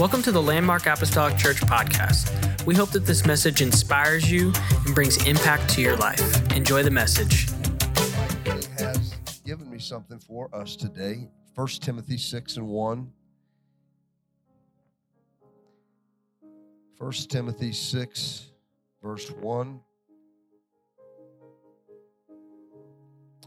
Welcome 0.00 0.22
to 0.22 0.32
the 0.32 0.40
Landmark 0.40 0.86
Apostolic 0.86 1.36
Church 1.36 1.60
podcast. 1.60 2.64
We 2.64 2.74
hope 2.74 2.90
that 2.92 3.04
this 3.04 3.26
message 3.26 3.60
inspires 3.60 4.32
you 4.32 4.50
and 4.86 4.94
brings 4.94 5.22
impact 5.26 5.68
to 5.74 5.82
your 5.82 5.94
life. 5.98 6.56
Enjoy 6.56 6.82
the 6.82 6.90
message. 6.90 7.50
He 8.46 8.50
has 8.78 9.14
given 9.44 9.70
me 9.70 9.78
something 9.78 10.18
for 10.18 10.48
us 10.54 10.74
today. 10.74 11.28
1 11.54 11.68
Timothy 11.82 12.16
6 12.16 12.56
and 12.56 12.66
1. 12.66 13.12
1 16.96 17.12
Timothy 17.28 17.70
6, 17.70 18.46
verse 19.02 19.30
1. 19.32 19.80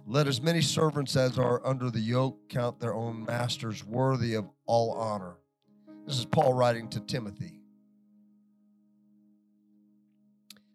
Let 0.05 0.27
as 0.27 0.39
many 0.39 0.61
servants 0.61 1.15
as 1.15 1.39
are 1.39 1.65
under 1.65 1.89
the 1.89 1.99
yoke 1.99 2.47
count 2.47 2.79
their 2.79 2.93
own 2.93 3.25
masters 3.25 3.83
worthy 3.83 4.35
of 4.35 4.47
all 4.67 4.91
honor. 4.91 5.37
This 6.05 6.19
is 6.19 6.25
Paul 6.25 6.53
writing 6.53 6.89
to 6.89 6.99
Timothy. 6.99 7.59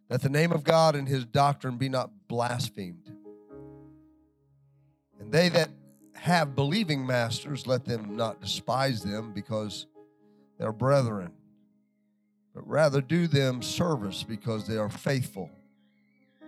That 0.09 0.23
the 0.23 0.30
name 0.30 0.52
of 0.52 0.64
God 0.64 0.96
and 0.96 1.06
his 1.06 1.24
doctrine 1.27 1.77
be 1.77 1.88
not 1.88 2.10
blasphemed. 2.28 3.12
And 5.20 5.30
they 5.30 5.51
that 5.51 5.68
have 6.14 6.54
believing 6.54 7.06
masters, 7.06 7.66
let 7.66 7.84
them 7.84 8.16
not 8.16 8.41
despise 8.41 9.02
them 9.02 9.32
because 9.32 9.87
they're 10.59 10.73
brethren, 10.73 11.32
but 12.54 12.66
rather 12.66 13.01
do 13.01 13.26
them 13.26 13.62
service 13.62 14.23
because 14.23 14.66
they 14.66 14.76
are 14.76 14.88
faithful 14.88 15.51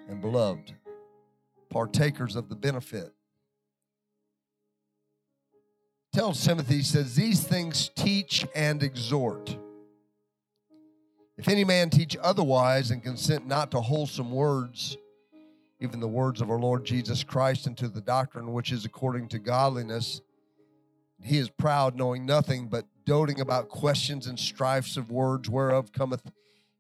and 0.08 0.20
beloved 0.20 0.74
partakers 1.68 2.34
of 2.34 2.48
the 2.48 2.56
benefit. 2.56 3.14
Tells 6.12 6.44
Timothy, 6.44 6.78
he 6.78 6.82
says, 6.82 7.14
These 7.14 7.44
things 7.44 7.90
teach 7.94 8.44
and 8.54 8.82
exhort. 8.82 9.56
If 11.36 11.48
any 11.48 11.64
man 11.64 11.88
teach 11.88 12.16
otherwise 12.20 12.90
and 12.90 13.02
consent 13.02 13.46
not 13.46 13.70
to 13.70 13.80
wholesome 13.80 14.32
words, 14.32 14.96
even 15.80 16.00
the 16.00 16.08
words 16.08 16.40
of 16.40 16.50
our 16.50 16.58
Lord 16.58 16.84
Jesus 16.84 17.22
Christ, 17.22 17.66
and 17.66 17.78
to 17.78 17.88
the 17.88 18.00
doctrine 18.00 18.52
which 18.52 18.72
is 18.72 18.84
according 18.84 19.28
to 19.28 19.38
godliness, 19.38 20.20
he 21.22 21.38
is 21.38 21.48
proud, 21.48 21.94
knowing 21.94 22.26
nothing 22.26 22.68
but 22.68 22.86
doting 23.06 23.40
about 23.40 23.68
questions 23.68 24.26
and 24.26 24.38
strifes 24.38 24.96
of 24.96 25.10
words, 25.10 25.48
whereof 25.48 25.92
cometh 25.92 26.30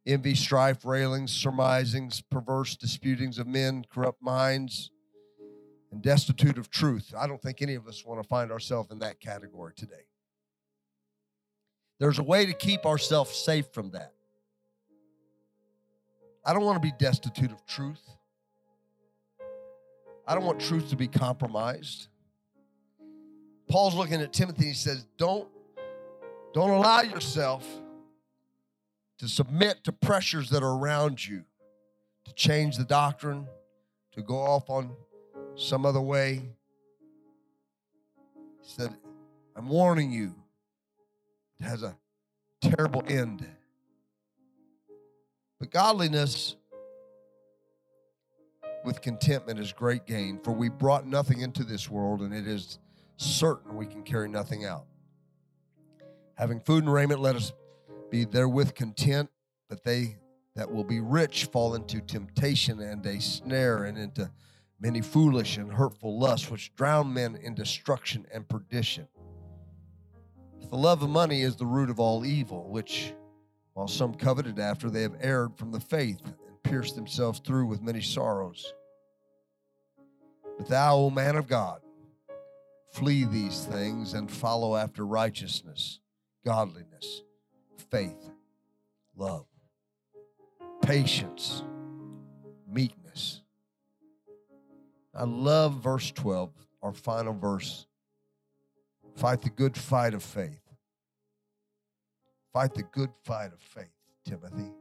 envy, 0.06 0.34
strife, 0.34 0.84
railings, 0.84 1.30
surmisings, 1.30 2.20
perverse 2.20 2.74
disputings 2.74 3.38
of 3.38 3.46
men, 3.46 3.84
corrupt 3.90 4.22
minds, 4.22 4.90
and 5.90 6.02
destitute 6.02 6.58
of 6.58 6.70
truth. 6.70 7.12
I 7.18 7.26
don't 7.26 7.40
think 7.40 7.62
any 7.62 7.74
of 7.74 7.86
us 7.88 8.04
want 8.04 8.22
to 8.22 8.28
find 8.28 8.52
ourselves 8.52 8.90
in 8.90 9.00
that 9.00 9.20
category 9.20 9.72
today. 9.74 10.06
There's 11.98 12.18
a 12.18 12.22
way 12.22 12.46
to 12.46 12.52
keep 12.52 12.86
ourselves 12.86 13.30
safe 13.30 13.66
from 13.72 13.90
that. 13.90 14.12
I 16.44 16.54
don't 16.54 16.64
want 16.64 16.76
to 16.76 16.80
be 16.80 16.92
destitute 16.98 17.52
of 17.52 17.66
truth. 17.66 18.00
I 20.26 20.34
don't 20.34 20.44
want 20.44 20.60
truth 20.60 20.90
to 20.90 20.96
be 20.96 21.08
compromised. 21.08 22.08
Paul's 23.68 23.94
looking 23.94 24.20
at 24.20 24.32
Timothy. 24.32 24.66
He 24.66 24.74
says, 24.74 25.06
"Don't, 25.16 25.48
don't 26.54 26.70
allow 26.70 27.02
yourself 27.02 27.66
to 29.18 29.28
submit 29.28 29.84
to 29.84 29.92
pressures 29.92 30.48
that 30.50 30.62
are 30.62 30.78
around 30.78 31.26
you, 31.26 31.44
to 32.24 32.32
change 32.32 32.76
the 32.76 32.84
doctrine, 32.84 33.46
to 34.12 34.22
go 34.22 34.38
off 34.38 34.70
on 34.70 34.96
some 35.56 35.84
other 35.84 36.00
way. 36.00 36.42
He 38.62 38.68
said, 38.68 38.94
I'm 39.56 39.68
warning 39.68 40.10
you, 40.12 40.34
it 41.58 41.64
has 41.64 41.82
a 41.82 41.96
terrible 42.60 43.02
end. 43.08 43.46
But 45.58 45.70
godliness 45.70 46.56
with 48.84 49.02
contentment 49.02 49.58
is 49.58 49.72
great 49.72 50.06
gain, 50.06 50.40
for 50.42 50.52
we 50.52 50.68
brought 50.70 51.06
nothing 51.06 51.40
into 51.40 51.64
this 51.64 51.90
world, 51.90 52.20
and 52.22 52.34
it 52.34 52.46
is 52.46 52.78
certain 53.16 53.76
we 53.76 53.86
can 53.86 54.02
carry 54.02 54.28
nothing 54.28 54.64
out. 54.64 54.86
Having 56.36 56.60
food 56.60 56.84
and 56.84 56.92
raiment, 56.92 57.20
let 57.20 57.36
us 57.36 57.52
be 58.10 58.24
therewith 58.24 58.74
content, 58.74 59.28
but 59.68 59.84
they 59.84 60.16
that 60.56 60.70
will 60.70 60.84
be 60.84 61.00
rich 61.00 61.44
fall 61.46 61.74
into 61.74 62.00
temptation 62.00 62.80
and 62.80 63.04
a 63.06 63.20
snare 63.20 63.84
and 63.84 63.96
into 63.96 64.30
many 64.80 65.00
foolish 65.00 65.58
and 65.58 65.72
hurtful 65.72 66.18
lusts 66.18 66.50
which 66.50 66.74
drown 66.74 67.12
men 67.12 67.36
in 67.36 67.54
destruction 67.54 68.26
and 68.32 68.48
perdition. 68.48 69.06
The 70.70 70.76
love 70.76 71.02
of 71.02 71.10
money 71.10 71.42
is 71.42 71.56
the 71.56 71.66
root 71.66 71.90
of 71.90 72.00
all 72.00 72.24
evil, 72.24 72.70
which, 72.70 73.12
while 73.74 73.88
some 73.88 74.14
coveted 74.14 74.58
after, 74.58 74.88
they 74.88 75.02
have 75.02 75.16
erred 75.20 75.56
from 75.56 75.72
the 75.72 75.80
faith 75.80 76.20
and 76.24 76.62
pierced 76.62 76.94
themselves 76.94 77.40
through 77.40 77.66
with 77.66 77.82
many 77.82 78.00
sorrows. 78.00 78.72
But 80.56 80.68
thou, 80.68 80.96
O 80.96 81.10
man 81.10 81.36
of 81.36 81.46
God, 81.46 81.80
flee 82.92 83.24
these 83.24 83.64
things 83.64 84.14
and 84.14 84.30
follow 84.30 84.76
after 84.76 85.04
righteousness, 85.04 86.00
godliness, 86.44 87.22
faith, 87.90 88.30
love, 89.16 89.46
patience, 90.82 91.64
meekness. 92.68 92.99
I 95.14 95.24
love 95.24 95.82
verse 95.82 96.10
12, 96.12 96.50
our 96.82 96.92
final 96.92 97.34
verse. 97.34 97.86
Fight 99.16 99.42
the 99.42 99.50
good 99.50 99.76
fight 99.76 100.14
of 100.14 100.22
faith. 100.22 100.60
Fight 102.52 102.74
the 102.74 102.82
good 102.82 103.10
fight 103.24 103.52
of 103.52 103.60
faith, 103.60 103.92
Timothy. 104.24 104.72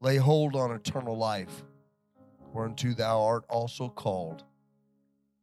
Lay 0.00 0.16
hold 0.16 0.56
on 0.56 0.72
eternal 0.72 1.16
life, 1.16 1.64
whereunto 2.52 2.94
thou 2.94 3.20
art 3.20 3.44
also 3.48 3.88
called, 3.88 4.44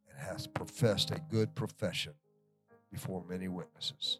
and 0.08 0.18
hast 0.18 0.52
professed 0.52 1.10
a 1.10 1.20
good 1.30 1.54
profession 1.54 2.14
before 2.90 3.22
many 3.28 3.48
witnesses 3.48 4.18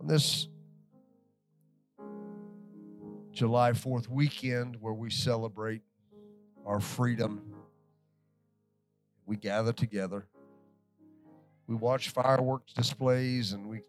on 0.00 0.06
this 0.06 0.48
July 3.32 3.72
4th 3.72 4.08
weekend 4.08 4.76
where 4.80 4.94
we 4.94 5.10
celebrate 5.10 5.82
our 6.66 6.80
freedom, 6.80 7.42
we 9.26 9.36
gather 9.36 9.72
together. 9.72 10.26
We 11.66 11.74
watch 11.76 12.10
fireworks 12.10 12.72
displays 12.72 13.52
and 13.52 13.68
we 13.68 13.82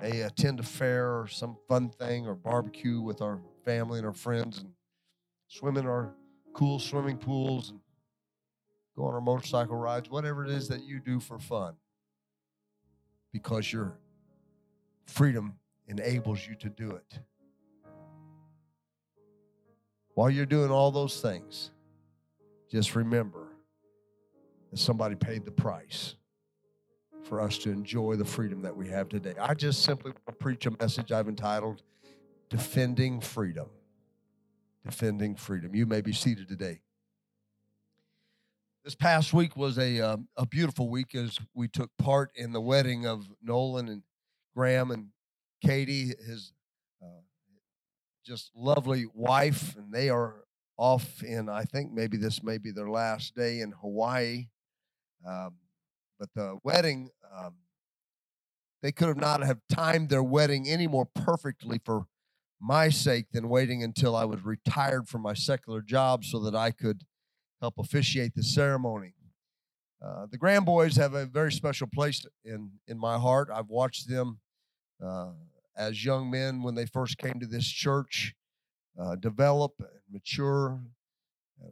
may 0.00 0.22
attend 0.22 0.60
a 0.60 0.64
fair 0.64 1.20
or 1.20 1.28
some 1.28 1.56
fun 1.68 1.90
thing 1.90 2.26
or 2.26 2.34
barbecue 2.34 3.00
with 3.00 3.22
our 3.22 3.40
family 3.64 3.98
and 3.98 4.06
our 4.06 4.12
friends 4.12 4.58
and 4.58 4.70
swim 5.46 5.76
in 5.76 5.86
our 5.86 6.14
cool 6.52 6.78
swimming 6.78 7.16
pools 7.16 7.70
and 7.70 7.80
go 8.96 9.04
on 9.04 9.14
our 9.14 9.20
motorcycle 9.20 9.76
rides, 9.76 10.10
whatever 10.10 10.44
it 10.44 10.50
is 10.50 10.68
that 10.68 10.82
you 10.82 10.98
do 10.98 11.20
for 11.20 11.38
fun 11.38 11.74
because 13.32 13.72
you're 13.72 13.96
freedom 15.06 15.54
enables 15.88 16.46
you 16.46 16.54
to 16.56 16.68
do 16.68 16.90
it. 16.90 17.20
While 20.14 20.30
you're 20.30 20.46
doing 20.46 20.70
all 20.70 20.90
those 20.90 21.20
things, 21.20 21.70
just 22.70 22.94
remember 22.94 23.48
that 24.70 24.78
somebody 24.78 25.14
paid 25.14 25.44
the 25.44 25.50
price 25.50 26.16
for 27.22 27.40
us 27.40 27.56
to 27.58 27.70
enjoy 27.70 28.16
the 28.16 28.24
freedom 28.24 28.62
that 28.62 28.76
we 28.76 28.88
have 28.88 29.08
today. 29.08 29.34
I 29.40 29.54
just 29.54 29.82
simply 29.82 30.10
want 30.10 30.26
to 30.26 30.32
preach 30.32 30.66
a 30.66 30.70
message 30.72 31.12
I've 31.12 31.28
entitled 31.28 31.82
Defending 32.50 33.20
Freedom. 33.20 33.68
Defending 34.84 35.36
Freedom. 35.36 35.74
You 35.74 35.86
may 35.86 36.00
be 36.00 36.12
seated 36.12 36.48
today. 36.48 36.80
This 38.84 38.94
past 38.94 39.32
week 39.32 39.56
was 39.56 39.78
a, 39.78 40.00
um, 40.00 40.28
a 40.36 40.44
beautiful 40.44 40.90
week 40.90 41.14
as 41.14 41.38
we 41.54 41.68
took 41.68 41.90
part 41.98 42.32
in 42.34 42.52
the 42.52 42.60
wedding 42.60 43.06
of 43.06 43.28
Nolan 43.40 43.88
and 43.88 44.02
Graham 44.54 44.90
and 44.90 45.08
Katie, 45.64 46.12
his 46.26 46.52
just 48.24 48.50
lovely 48.54 49.06
wife, 49.14 49.76
and 49.76 49.92
they 49.92 50.08
are 50.08 50.44
off 50.76 51.22
in, 51.22 51.48
I 51.48 51.62
think 51.62 51.92
maybe 51.92 52.16
this 52.16 52.42
may 52.42 52.58
be 52.58 52.70
their 52.70 52.90
last 52.90 53.34
day 53.34 53.60
in 53.60 53.72
Hawaii. 53.80 54.48
Um, 55.26 55.56
but 56.18 56.28
the 56.34 56.58
wedding, 56.64 57.10
um, 57.36 57.54
they 58.82 58.92
could 58.92 59.08
have 59.08 59.16
not 59.16 59.42
have 59.44 59.60
timed 59.68 60.08
their 60.08 60.22
wedding 60.22 60.68
any 60.68 60.86
more 60.86 61.06
perfectly 61.06 61.80
for 61.84 62.06
my 62.60 62.88
sake 62.88 63.26
than 63.32 63.48
waiting 63.48 63.82
until 63.82 64.14
I 64.14 64.24
was 64.24 64.44
retired 64.44 65.08
from 65.08 65.22
my 65.22 65.34
secular 65.34 65.82
job 65.82 66.24
so 66.24 66.38
that 66.40 66.54
I 66.54 66.70
could 66.70 67.02
help 67.60 67.74
officiate 67.78 68.34
the 68.34 68.42
ceremony. 68.42 69.14
Uh, 70.04 70.26
the 70.30 70.38
Graham 70.38 70.64
boys 70.64 70.96
have 70.96 71.14
a 71.14 71.26
very 71.26 71.52
special 71.52 71.86
place 71.86 72.24
in 72.44 72.72
in 72.88 72.98
my 72.98 73.18
heart. 73.18 73.48
I've 73.52 73.68
watched 73.68 74.08
them 74.08 74.40
uh, 75.04 75.30
as 75.76 76.04
young 76.04 76.30
men 76.30 76.62
when 76.62 76.74
they 76.74 76.86
first 76.86 77.18
came 77.18 77.40
to 77.40 77.46
this 77.46 77.66
church 77.66 78.34
uh, 78.98 79.16
develop 79.16 79.72
and 79.78 79.88
mature. 80.10 80.80
Uh, 81.62 81.68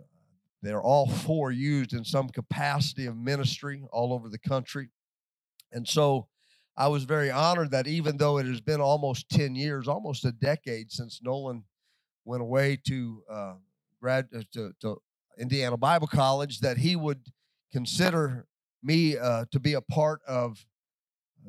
they're 0.62 0.82
all 0.82 1.08
four 1.08 1.50
used 1.50 1.92
in 1.92 2.04
some 2.04 2.28
capacity 2.28 3.06
of 3.06 3.16
ministry 3.16 3.82
all 3.92 4.12
over 4.12 4.28
the 4.28 4.38
country, 4.38 4.88
and 5.72 5.86
so 5.86 6.28
I 6.76 6.88
was 6.88 7.04
very 7.04 7.30
honored 7.30 7.72
that 7.72 7.86
even 7.86 8.16
though 8.16 8.38
it 8.38 8.46
has 8.46 8.60
been 8.60 8.80
almost 8.80 9.28
10 9.30 9.54
years, 9.54 9.86
almost 9.86 10.24
a 10.24 10.32
decade 10.32 10.90
since 10.90 11.20
Nolan 11.22 11.64
went 12.24 12.42
away 12.42 12.78
to 12.86 13.22
uh, 13.30 13.54
grad 14.00 14.28
uh, 14.34 14.42
to, 14.52 14.72
to 14.80 14.96
Indiana 15.38 15.76
Bible 15.76 16.06
College, 16.06 16.60
that 16.60 16.78
he 16.78 16.96
would 16.96 17.20
consider 17.70 18.46
me 18.82 19.18
uh, 19.18 19.44
to 19.50 19.60
be 19.60 19.74
a 19.74 19.80
part 19.80 20.20
of 20.26 20.64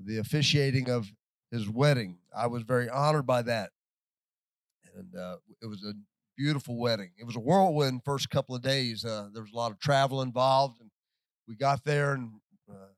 the 0.06 0.18
officiating 0.18 0.89
of 0.89 1.12
his 1.51 1.69
wedding. 1.69 2.18
I 2.36 2.48
was 2.48 2.63
very 2.63 2.89
honored 2.89 3.27
by 3.27 3.42
that, 3.44 3.71
and 4.95 5.15
uh, 5.15 5.38
it 5.62 5.68
was 5.68 5.83
a 5.83 5.94
beautiful 6.38 6.77
wedding. 6.77 7.12
It 7.19 7.25
was 7.25 7.36
a 7.36 7.39
whirlwind 7.39 8.01
first 8.03 8.30
couple 8.30 8.56
of 8.56 8.62
days. 8.62 9.06
Uh, 9.06 9.27
there 9.33 9.44
was 9.44 9.51
a 9.51 9.57
lot 9.57 9.71
of 9.71 9.80
travel 9.80 10.21
involved, 10.21 10.80
and 10.80 10.89
we 11.48 11.56
got 11.56 11.83
there 11.83 12.13
and 12.13 12.31
uh, 12.69 12.94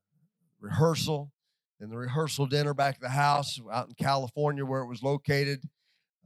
rehearsal, 0.60 1.32
and 1.80 1.90
the 1.90 1.98
rehearsal 1.98 2.46
dinner 2.46 2.72
back 2.72 2.94
at 2.94 3.00
the 3.00 3.08
house 3.08 3.60
out 3.72 3.88
in 3.88 3.94
California 3.94 4.64
where 4.64 4.80
it 4.80 4.88
was 4.88 5.02
located. 5.02 5.62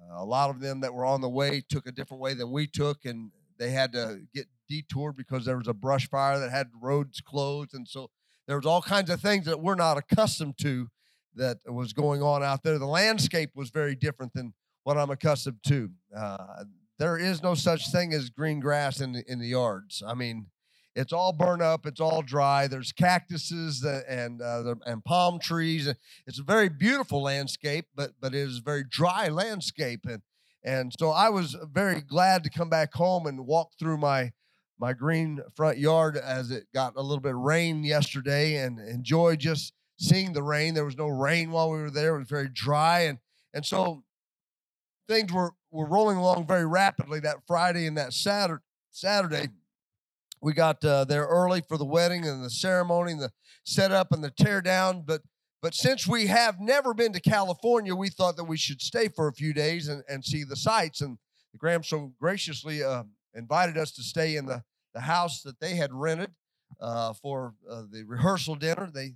Uh, 0.00 0.22
a 0.22 0.24
lot 0.24 0.50
of 0.50 0.60
them 0.60 0.80
that 0.80 0.94
were 0.94 1.04
on 1.04 1.20
the 1.20 1.28
way 1.28 1.62
took 1.68 1.86
a 1.86 1.92
different 1.92 2.20
way 2.20 2.34
than 2.34 2.50
we 2.52 2.66
took, 2.66 3.04
and 3.04 3.32
they 3.58 3.70
had 3.70 3.92
to 3.92 4.20
get 4.34 4.46
detoured 4.68 5.16
because 5.16 5.44
there 5.44 5.56
was 5.56 5.66
a 5.66 5.74
brush 5.74 6.08
fire 6.08 6.38
that 6.38 6.50
had 6.50 6.68
roads 6.80 7.20
closed, 7.20 7.74
and 7.74 7.88
so 7.88 8.10
there 8.46 8.56
was 8.56 8.66
all 8.66 8.82
kinds 8.82 9.10
of 9.10 9.20
things 9.20 9.46
that 9.46 9.60
we're 9.60 9.74
not 9.74 9.96
accustomed 9.98 10.56
to 10.58 10.88
that 11.34 11.58
was 11.66 11.92
going 11.92 12.22
on 12.22 12.42
out 12.42 12.62
there. 12.62 12.78
The 12.78 12.86
landscape 12.86 13.50
was 13.54 13.70
very 13.70 13.94
different 13.94 14.32
than 14.32 14.54
what 14.84 14.96
I'm 14.96 15.10
accustomed 15.10 15.62
to. 15.66 15.90
Uh, 16.16 16.64
there 16.98 17.16
is 17.16 17.42
no 17.42 17.54
such 17.54 17.90
thing 17.92 18.12
as 18.12 18.30
green 18.30 18.60
grass 18.60 19.00
in 19.00 19.12
the, 19.12 19.24
in 19.30 19.38
the 19.38 19.48
yards. 19.48 20.02
I 20.06 20.14
mean, 20.14 20.46
it's 20.96 21.12
all 21.12 21.32
burned 21.32 21.62
up. 21.62 21.86
It's 21.86 22.00
all 22.00 22.22
dry. 22.22 22.66
There's 22.66 22.90
cactuses 22.90 23.84
and 23.84 24.42
uh, 24.42 24.74
and 24.84 25.04
palm 25.04 25.38
trees. 25.38 25.88
It's 26.26 26.40
a 26.40 26.42
very 26.42 26.68
beautiful 26.68 27.22
landscape, 27.22 27.86
but 27.94 28.12
but 28.20 28.34
it 28.34 28.38
is 28.38 28.58
a 28.58 28.62
very 28.62 28.84
dry 28.88 29.28
landscape. 29.28 30.00
And 30.08 30.22
and 30.64 30.92
so 30.98 31.10
I 31.10 31.28
was 31.28 31.56
very 31.72 32.00
glad 32.00 32.42
to 32.44 32.50
come 32.50 32.68
back 32.68 32.92
home 32.94 33.26
and 33.26 33.46
walk 33.46 33.74
through 33.78 33.98
my 33.98 34.32
my 34.78 34.92
green 34.92 35.40
front 35.54 35.78
yard 35.78 36.16
as 36.16 36.50
it 36.50 36.66
got 36.74 36.94
a 36.96 37.02
little 37.02 37.20
bit 37.20 37.34
of 37.34 37.40
rain 37.40 37.84
yesterday 37.84 38.56
and 38.56 38.80
enjoy 38.80 39.36
just 39.36 39.72
seeing 39.98 40.32
the 40.32 40.42
rain. 40.42 40.74
There 40.74 40.84
was 40.84 40.96
no 40.96 41.08
rain 41.08 41.50
while 41.50 41.70
we 41.70 41.78
were 41.78 41.90
there. 41.90 42.16
It 42.16 42.20
was 42.20 42.28
very 42.28 42.48
dry. 42.48 43.00
And, 43.00 43.18
and 43.52 43.66
so 43.66 44.04
things 45.08 45.32
were, 45.32 45.52
were 45.70 45.86
rolling 45.86 46.16
along 46.16 46.46
very 46.46 46.66
rapidly 46.66 47.20
that 47.20 47.38
Friday 47.46 47.86
and 47.86 47.96
that 47.96 48.12
Saturday. 48.12 48.62
Saturday, 48.90 49.48
we 50.40 50.54
got 50.54 50.84
uh, 50.84 51.04
there 51.04 51.26
early 51.26 51.60
for 51.60 51.76
the 51.76 51.84
wedding 51.84 52.26
and 52.26 52.44
the 52.44 52.50
ceremony 52.50 53.12
and 53.12 53.20
the 53.20 53.32
setup 53.64 54.12
and 54.12 54.24
the 54.24 54.30
tear 54.30 54.60
down. 54.60 55.02
But 55.06 55.22
but 55.60 55.74
since 55.74 56.06
we 56.06 56.28
have 56.28 56.60
never 56.60 56.94
been 56.94 57.12
to 57.12 57.20
California, 57.20 57.94
we 57.94 58.08
thought 58.08 58.36
that 58.36 58.44
we 58.44 58.56
should 58.56 58.80
stay 58.80 59.08
for 59.08 59.26
a 59.26 59.32
few 59.32 59.52
days 59.52 59.88
and, 59.88 60.04
and 60.08 60.24
see 60.24 60.44
the 60.44 60.56
sights. 60.56 61.00
And 61.00 61.18
Graham 61.56 61.82
so 61.82 62.12
graciously 62.20 62.82
uh, 62.82 63.04
invited 63.34 63.76
us 63.76 63.90
to 63.92 64.02
stay 64.02 64.36
in 64.36 64.46
the, 64.46 64.62
the 64.94 65.00
house 65.00 65.42
that 65.42 65.58
they 65.58 65.74
had 65.74 65.92
rented 65.92 66.30
uh, 66.80 67.12
for 67.12 67.54
uh, 67.68 67.82
the 67.90 68.04
rehearsal 68.04 68.54
dinner. 68.54 68.88
They 68.92 69.14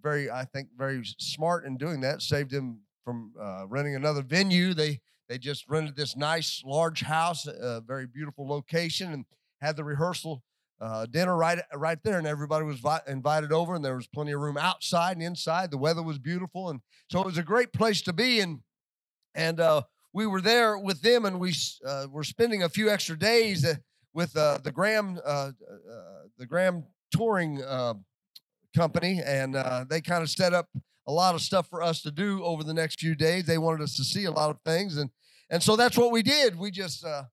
very, 0.00 0.30
I 0.30 0.44
think, 0.44 0.68
very 0.76 1.02
smart 1.18 1.64
in 1.64 1.76
doing 1.76 2.00
that. 2.00 2.22
Saved 2.22 2.50
them 2.50 2.80
from 3.04 3.32
uh, 3.40 3.66
renting 3.68 3.94
another 3.94 4.22
venue. 4.22 4.74
They 4.74 5.00
they 5.28 5.38
just 5.38 5.68
rented 5.68 5.96
this 5.96 6.16
nice 6.16 6.62
large 6.64 7.02
house, 7.02 7.46
a 7.46 7.80
very 7.80 8.06
beautiful 8.06 8.46
location, 8.46 9.12
and 9.12 9.24
had 9.60 9.76
the 9.76 9.84
rehearsal 9.84 10.42
uh, 10.80 11.06
dinner 11.06 11.36
right 11.36 11.60
right 11.74 11.98
there, 12.02 12.18
and 12.18 12.26
everybody 12.26 12.64
was 12.64 12.80
vi- 12.80 13.00
invited 13.06 13.52
over, 13.52 13.74
and 13.74 13.84
there 13.84 13.96
was 13.96 14.08
plenty 14.08 14.32
of 14.32 14.40
room 14.40 14.58
outside 14.58 15.16
and 15.16 15.22
inside. 15.22 15.70
The 15.70 15.78
weather 15.78 16.02
was 16.02 16.18
beautiful, 16.18 16.70
and 16.70 16.80
so 17.10 17.20
it 17.20 17.26
was 17.26 17.38
a 17.38 17.42
great 17.42 17.72
place 17.72 18.02
to 18.02 18.12
be. 18.12 18.40
And 18.40 18.60
and 19.34 19.60
uh, 19.60 19.82
we 20.12 20.26
were 20.26 20.40
there 20.40 20.76
with 20.76 21.00
them, 21.02 21.24
and 21.24 21.38
we 21.38 21.54
uh, 21.86 22.06
were 22.10 22.24
spending 22.24 22.62
a 22.64 22.68
few 22.68 22.90
extra 22.90 23.18
days 23.18 23.64
uh, 23.64 23.76
with 24.12 24.36
uh, 24.36 24.58
the 24.62 24.72
Graham 24.72 25.20
uh, 25.24 25.52
the 26.36 26.46
Graham 26.46 26.84
touring 27.12 27.62
company, 28.74 29.20
and 29.24 29.56
uh, 29.56 29.84
they 29.88 30.00
kind 30.00 30.22
of 30.22 30.30
set 30.30 30.52
up 30.52 30.68
a 31.06 31.12
lot 31.12 31.34
of 31.34 31.40
stuff 31.40 31.68
for 31.68 31.82
us 31.82 32.02
to 32.02 32.10
do 32.10 32.42
over 32.44 32.62
the 32.62 32.74
next 32.74 33.00
few 33.00 33.14
days. 33.14 33.44
They 33.44 33.58
wanted 33.58 33.82
us 33.82 33.96
to 33.96 34.04
see 34.04 34.24
a 34.24 34.30
lot 34.30 34.50
of 34.50 34.58
things, 34.64 34.96
and 34.96 35.10
and 35.50 35.62
so 35.62 35.76
that's 35.76 35.96
what 35.96 36.12
we 36.12 36.22
did. 36.22 36.58
We 36.58 36.70
just 36.70 37.04
uh, 37.04 37.24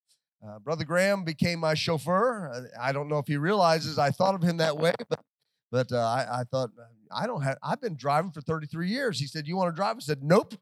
uh, 0.46 0.60
Brother 0.60 0.86
Graham 0.86 1.24
became 1.24 1.60
my 1.60 1.74
chauffeur. 1.74 2.68
I 2.80 2.92
don't 2.92 3.10
know 3.10 3.20
if 3.20 3.28
he 3.28 3.38
realizes 3.38 3.98
I 3.98 4.12
thought 4.12 4.36
of 4.36 4.44
him 4.44 4.58
that 4.58 4.78
way, 4.78 4.94
but 5.10 5.20
but 5.72 5.92
I, 5.94 6.40
I 6.40 6.44
thought 6.52 6.72
I 7.12 7.28
don't 7.28 7.42
have. 7.42 7.58
I've 7.64 7.82
been 7.82 7.96
driving 7.96 8.32
for 8.32 8.42
33 8.42 8.90
years. 8.90 9.20
He 9.20 9.28
said, 9.28 9.48
"You 9.48 9.58
want 9.58 9.74
to 9.74 9.76
drive?" 9.76 9.98
I 9.98 10.00
said, 10.00 10.24
"Nope." 10.24 10.56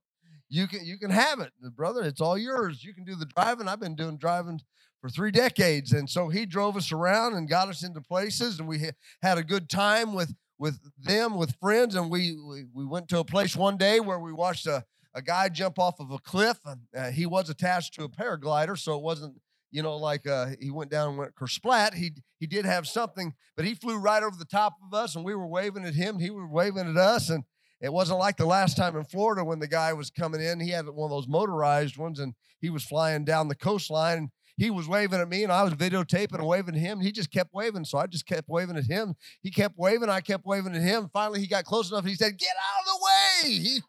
you 0.49 0.67
can 0.67 0.85
you 0.85 0.97
can 0.97 1.09
have 1.09 1.39
it, 1.39 1.51
brother. 1.75 2.03
It's 2.03 2.21
all 2.21 2.37
yours. 2.37 2.83
You 2.83 2.93
can 2.93 3.03
do 3.03 3.15
the 3.15 3.25
driving. 3.25 3.67
I've 3.67 3.79
been 3.79 3.95
doing 3.95 4.17
driving 4.17 4.61
for 5.01 5.09
three 5.09 5.31
decades, 5.31 5.91
and 5.91 6.09
so 6.09 6.29
he 6.29 6.45
drove 6.45 6.77
us 6.77 6.91
around 6.91 7.35
and 7.35 7.49
got 7.49 7.67
us 7.67 7.83
into 7.83 8.01
places, 8.01 8.59
and 8.59 8.67
we 8.67 8.89
had 9.21 9.37
a 9.37 9.43
good 9.43 9.69
time 9.69 10.13
with 10.13 10.33
with 10.59 10.79
them, 10.97 11.35
with 11.37 11.55
friends, 11.61 11.95
and 11.95 12.09
we 12.09 12.35
we, 12.35 12.65
we 12.73 12.85
went 12.85 13.07
to 13.09 13.19
a 13.19 13.25
place 13.25 13.55
one 13.55 13.77
day 13.77 13.99
where 13.99 14.19
we 14.19 14.33
watched 14.33 14.67
a 14.67 14.83
a 15.13 15.21
guy 15.21 15.49
jump 15.49 15.79
off 15.79 15.99
of 15.99 16.11
a 16.11 16.19
cliff, 16.19 16.59
and 16.65 16.81
uh, 16.95 17.09
he 17.09 17.25
was 17.25 17.49
attached 17.49 17.93
to 17.95 18.03
a 18.03 18.09
paraglider, 18.09 18.77
so 18.77 18.95
it 18.95 19.01
wasn't 19.01 19.35
you 19.71 19.81
know 19.81 19.97
like 19.97 20.27
uh, 20.27 20.47
he 20.59 20.71
went 20.71 20.91
down 20.91 21.09
and 21.09 21.17
went 21.17 21.35
kersplat. 21.35 21.93
He 21.93 22.11
he 22.39 22.47
did 22.47 22.65
have 22.65 22.87
something, 22.87 23.33
but 23.55 23.65
he 23.65 23.73
flew 23.73 23.97
right 23.97 24.23
over 24.23 24.35
the 24.37 24.45
top 24.45 24.75
of 24.85 24.97
us, 24.97 25.15
and 25.15 25.25
we 25.25 25.35
were 25.35 25.47
waving 25.47 25.85
at 25.85 25.95
him. 25.95 26.19
He 26.19 26.29
was 26.29 26.47
waving 26.49 26.89
at 26.89 26.97
us, 26.97 27.29
and 27.29 27.43
it 27.79 27.93
wasn't 27.93 28.19
like 28.19 28.37
the 28.37 28.45
last 28.45 28.75
time 28.75 28.95
in 28.95 29.05
Florida 29.05 29.43
when 29.43 29.59
the 29.59 29.67
guy 29.67 29.93
was 29.93 30.09
coming 30.09 30.41
in. 30.41 30.59
He 30.59 30.71
had 30.71 30.87
one 30.87 31.11
of 31.11 31.15
those 31.15 31.27
motorized 31.27 31.97
ones 31.97 32.19
and 32.19 32.33
he 32.59 32.69
was 32.69 32.83
flying 32.83 33.23
down 33.23 33.47
the 33.47 33.55
coastline. 33.55 34.31
He 34.57 34.71
was 34.71 34.87
waving 34.87 35.19
at 35.19 35.29
me 35.29 35.43
and 35.43 35.53
I 35.53 35.63
was 35.63 35.73
videotaping 35.73 36.33
and 36.33 36.47
waving 36.47 36.75
at 36.75 36.81
him. 36.81 36.99
He 36.99 37.11
just 37.11 37.31
kept 37.31 37.53
waving. 37.53 37.85
So 37.85 37.99
I 37.99 38.07
just 38.07 38.25
kept 38.25 38.49
waving 38.49 38.75
at 38.75 38.85
him. 38.85 39.15
He 39.41 39.51
kept 39.51 39.77
waving. 39.77 40.09
I 40.09 40.19
kept 40.19 40.45
waving 40.45 40.75
at 40.75 40.81
him. 40.81 41.09
Finally, 41.13 41.41
he 41.41 41.47
got 41.47 41.63
close 41.63 41.91
enough. 41.91 42.01
and 42.01 42.09
he 42.09 42.15
said, 42.15 42.37
Get 42.37 42.49
out 42.49 42.81
of 42.81 42.85
the 42.87 43.05
way. 43.05 43.53
He, 43.53 43.79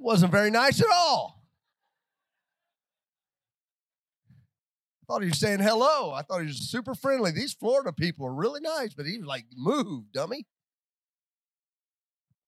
wasn't 0.00 0.32
very 0.32 0.50
nice 0.50 0.80
at 0.80 0.88
all. 0.92 1.44
I 5.02 5.12
thought 5.12 5.22
he 5.22 5.28
was 5.28 5.38
saying 5.38 5.60
hello. 5.60 6.12
I 6.12 6.22
thought 6.22 6.40
he 6.40 6.46
was 6.46 6.70
super 6.70 6.94
friendly. 6.94 7.32
These 7.32 7.54
Florida 7.54 7.92
people 7.92 8.26
are 8.26 8.34
really 8.34 8.60
nice, 8.60 8.94
but 8.94 9.06
he 9.06 9.18
was 9.18 9.26
like, 9.26 9.44
move, 9.54 10.04
dummy. 10.12 10.46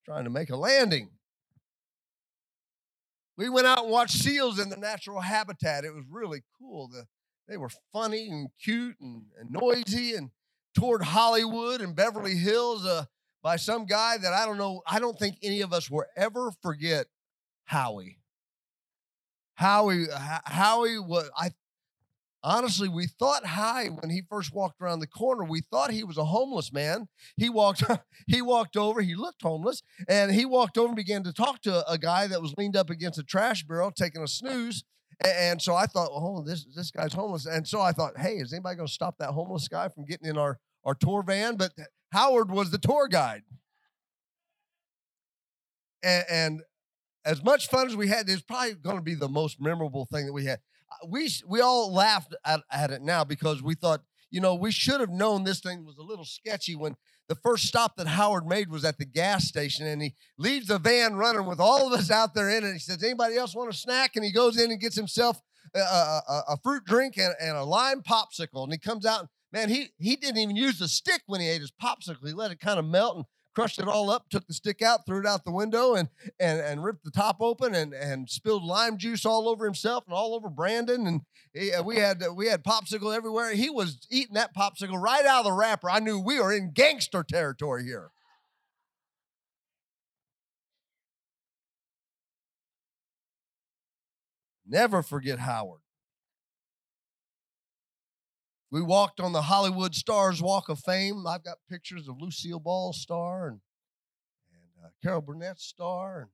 Trying 0.04 0.25
to 0.25 0.30
make 0.30 0.50
a 0.50 0.56
landing. 0.56 1.11
We 3.36 3.48
went 3.48 3.66
out 3.66 3.84
and 3.84 3.90
watched 3.90 4.16
seals 4.16 4.58
in 4.58 4.68
the 4.68 4.76
natural 4.76 5.20
habitat. 5.20 5.84
It 5.84 5.94
was 5.94 6.04
really 6.10 6.42
cool. 6.58 6.88
The, 6.88 7.06
they 7.48 7.56
were 7.56 7.70
funny 7.92 8.28
and 8.28 8.48
cute 8.62 8.96
and, 9.00 9.24
and 9.38 9.50
noisy 9.50 10.14
and 10.14 10.30
toured 10.74 11.02
Hollywood 11.02 11.80
and 11.80 11.96
Beverly 11.96 12.36
Hills 12.36 12.84
uh, 12.84 13.04
by 13.42 13.56
some 13.56 13.86
guy 13.86 14.18
that 14.18 14.32
I 14.32 14.46
don't 14.46 14.58
know. 14.58 14.82
I 14.86 14.98
don't 14.98 15.18
think 15.18 15.36
any 15.42 15.60
of 15.62 15.72
us 15.72 15.90
will 15.90 16.04
ever 16.16 16.52
forget 16.62 17.06
Howie. 17.64 18.18
Howie, 19.54 20.06
Howie 20.44 20.98
was, 20.98 21.30
I 21.36 21.50
honestly, 22.42 22.88
we 22.88 23.06
thought 23.06 23.46
Howie 23.46 23.88
when 23.88 24.11
he 24.11 24.22
first 24.28 24.54
walked 24.54 24.80
around 24.80 25.00
the 25.00 25.06
corner, 25.06 25.44
we 25.44 25.61
thought 25.61 25.90
he 25.90 26.04
was 26.04 26.18
a 26.18 26.25
homeless 26.25 26.72
man. 26.72 27.08
He 27.37 27.49
walked, 27.49 27.84
he 28.26 28.42
walked 28.42 28.76
over, 28.76 29.00
he 29.00 29.14
looked 29.14 29.42
homeless, 29.42 29.82
and 30.08 30.32
he 30.32 30.44
walked 30.44 30.76
over 30.76 30.88
and 30.88 30.96
began 30.96 31.22
to 31.25 31.32
talk 31.32 31.61
to 31.62 31.88
a 31.90 31.99
guy 31.99 32.26
that 32.26 32.42
was 32.42 32.54
leaned 32.56 32.76
up 32.76 32.90
against 32.90 33.18
a 33.18 33.22
trash 33.22 33.64
barrel 33.64 33.90
taking 33.90 34.22
a 34.22 34.28
snooze. 34.28 34.84
And 35.25 35.62
so 35.62 35.75
I 35.75 35.87
thought, 35.87 36.11
oh, 36.11 36.42
this 36.42 36.66
this 36.75 36.90
guy's 36.90 37.12
homeless. 37.12 37.46
And 37.46 37.66
so 37.66 37.80
I 37.80 37.92
thought, 37.92 38.18
hey, 38.18 38.37
is 38.37 38.52
anybody 38.52 38.76
going 38.76 38.88
to 38.88 38.92
stop 38.92 39.18
that 39.18 39.30
homeless 39.30 39.68
guy 39.68 39.88
from 39.88 40.04
getting 40.04 40.28
in 40.28 40.38
our, 40.38 40.58
our 40.84 40.94
tour 40.94 41.22
van? 41.22 41.56
But 41.56 41.72
Howard 42.12 42.50
was 42.50 42.70
the 42.70 42.78
tour 42.78 43.06
guide. 43.08 43.42
And, 46.02 46.25
and 46.28 46.62
as 47.25 47.44
much 47.44 47.68
fun 47.68 47.87
as 47.87 47.94
we 47.94 48.08
had, 48.08 48.28
it's 48.28 48.42
probably 48.42 48.75
going 48.75 48.96
to 48.96 49.02
be 49.02 49.14
the 49.14 49.28
most 49.28 49.61
memorable 49.61 50.08
thing 50.11 50.26
that 50.26 50.32
we 50.32 50.46
had 50.46 50.58
we 51.06 51.30
we 51.46 51.61
all 51.61 51.92
laughed 51.92 52.34
at, 52.44 52.61
at 52.70 52.90
it 52.90 53.02
now 53.02 53.25
because 53.25 53.62
we 53.62 53.75
thought, 53.75 54.02
you 54.30 54.40
know, 54.40 54.54
we 54.54 54.70
should 54.70 55.00
have 55.00 55.11
known 55.11 55.44
this 55.44 55.61
thing 55.61 55.84
was 55.84 55.99
a 55.99 56.02
little 56.02 56.25
sketchy 56.25 56.75
when 56.75 56.96
the 57.28 57.34
first 57.37 57.64
stop 57.64 57.96
that 57.96 58.06
Howard 58.08 58.46
made 58.46 58.70
was 58.70 58.84
at 58.84 58.99
the 58.99 59.04
gas 59.04 59.44
station, 59.44 59.87
and 59.87 60.02
he 60.02 60.14
leaves 60.38 60.66
the 60.66 60.78
van 60.78 61.14
running 61.14 61.46
with 61.46 61.61
all 61.61 61.87
of 61.87 61.99
us 61.99 62.11
out 62.11 62.34
there 62.34 62.50
in 62.50 62.64
it. 62.64 62.72
He 62.72 62.78
says, 62.78 63.02
"Anybody 63.02 63.37
else 63.37 63.54
want 63.54 63.72
a 63.72 63.76
snack?" 63.76 64.16
And 64.16 64.25
he 64.25 64.32
goes 64.32 64.58
in 64.58 64.70
and 64.70 64.80
gets 64.80 64.96
himself 64.96 65.40
a, 65.75 65.78
a, 65.78 66.42
a 66.50 66.56
fruit 66.62 66.84
drink 66.84 67.16
and, 67.16 67.34
and, 67.40 67.56
a 67.56 67.64
lime 67.64 68.02
popsicle, 68.02 68.64
and 68.64 68.72
he 68.72 68.78
comes 68.78 69.06
out. 69.06 69.28
Man, 69.52 69.68
he 69.68 69.90
he 69.99 70.16
didn't 70.16 70.38
even 70.38 70.56
use 70.56 70.78
the 70.78 70.88
stick 70.88 71.22
when 71.26 71.40
he 71.40 71.49
ate 71.49 71.61
his 71.61 71.72
popsicle. 71.72 72.26
He 72.26 72.32
let 72.32 72.50
it 72.50 72.61
kind 72.61 72.78
of 72.78 72.84
melt 72.84 73.16
and 73.16 73.25
crushed 73.54 73.78
it 73.78 73.88
all 73.88 74.11
up, 74.11 74.28
took 74.28 74.47
the 74.47 74.54
stick 74.54 74.82
out, 74.82 75.06
threw 75.06 75.21
it 75.21 75.26
out 75.26 75.44
the 75.44 75.52
window, 75.52 75.94
and 75.94 76.09
and 76.40 76.61
and 76.61 76.85
ripped 76.85 77.04
the 77.04 77.11
top 77.11 77.37
open, 77.40 77.75
and 77.75 77.92
and 77.92 78.28
spilled 78.28 78.64
lime 78.64 78.99
juice 78.99 79.25
all 79.25 79.49
over 79.49 79.64
himself 79.64 80.04
and 80.06 80.14
all 80.14 80.35
over 80.35 80.49
Brandon. 80.49 81.06
And 81.06 81.21
he, 81.52 81.73
we 81.85 81.97
had 81.97 82.23
we 82.35 82.49
had 82.49 82.64
popsicle 82.64 83.14
everywhere. 83.14 83.54
He 83.54 83.71
was 83.71 83.99
eating 84.11 84.35
that 84.35 84.54
popsicle 84.54 85.00
right 85.00 85.25
out 85.26 85.40
of 85.40 85.44
the 85.44 85.52
wrapper. 85.52 85.90
I 85.90 85.99
knew 85.99 86.18
we 86.18 86.40
were 86.40 86.52
in 86.52 86.73
gangster 86.73 87.23
territory 87.23 87.85
here. 87.85 88.11
Never 94.66 95.02
forget 95.02 95.38
Howard. 95.40 95.81
We 98.72 98.80
walked 98.80 99.20
on 99.20 99.32
the 99.32 99.42
Hollywood 99.42 99.94
Stars 99.94 100.40
Walk 100.40 100.70
of 100.70 100.78
Fame. 100.78 101.26
I've 101.26 101.44
got 101.44 101.58
pictures 101.68 102.08
of 102.08 102.18
Lucille 102.18 102.58
Ball's 102.58 103.02
star 103.02 103.48
and, 103.48 103.60
and 104.50 104.86
uh, 104.86 104.88
Carol 105.02 105.20
Burnett's 105.20 105.62
star 105.62 106.22
and 106.22 106.30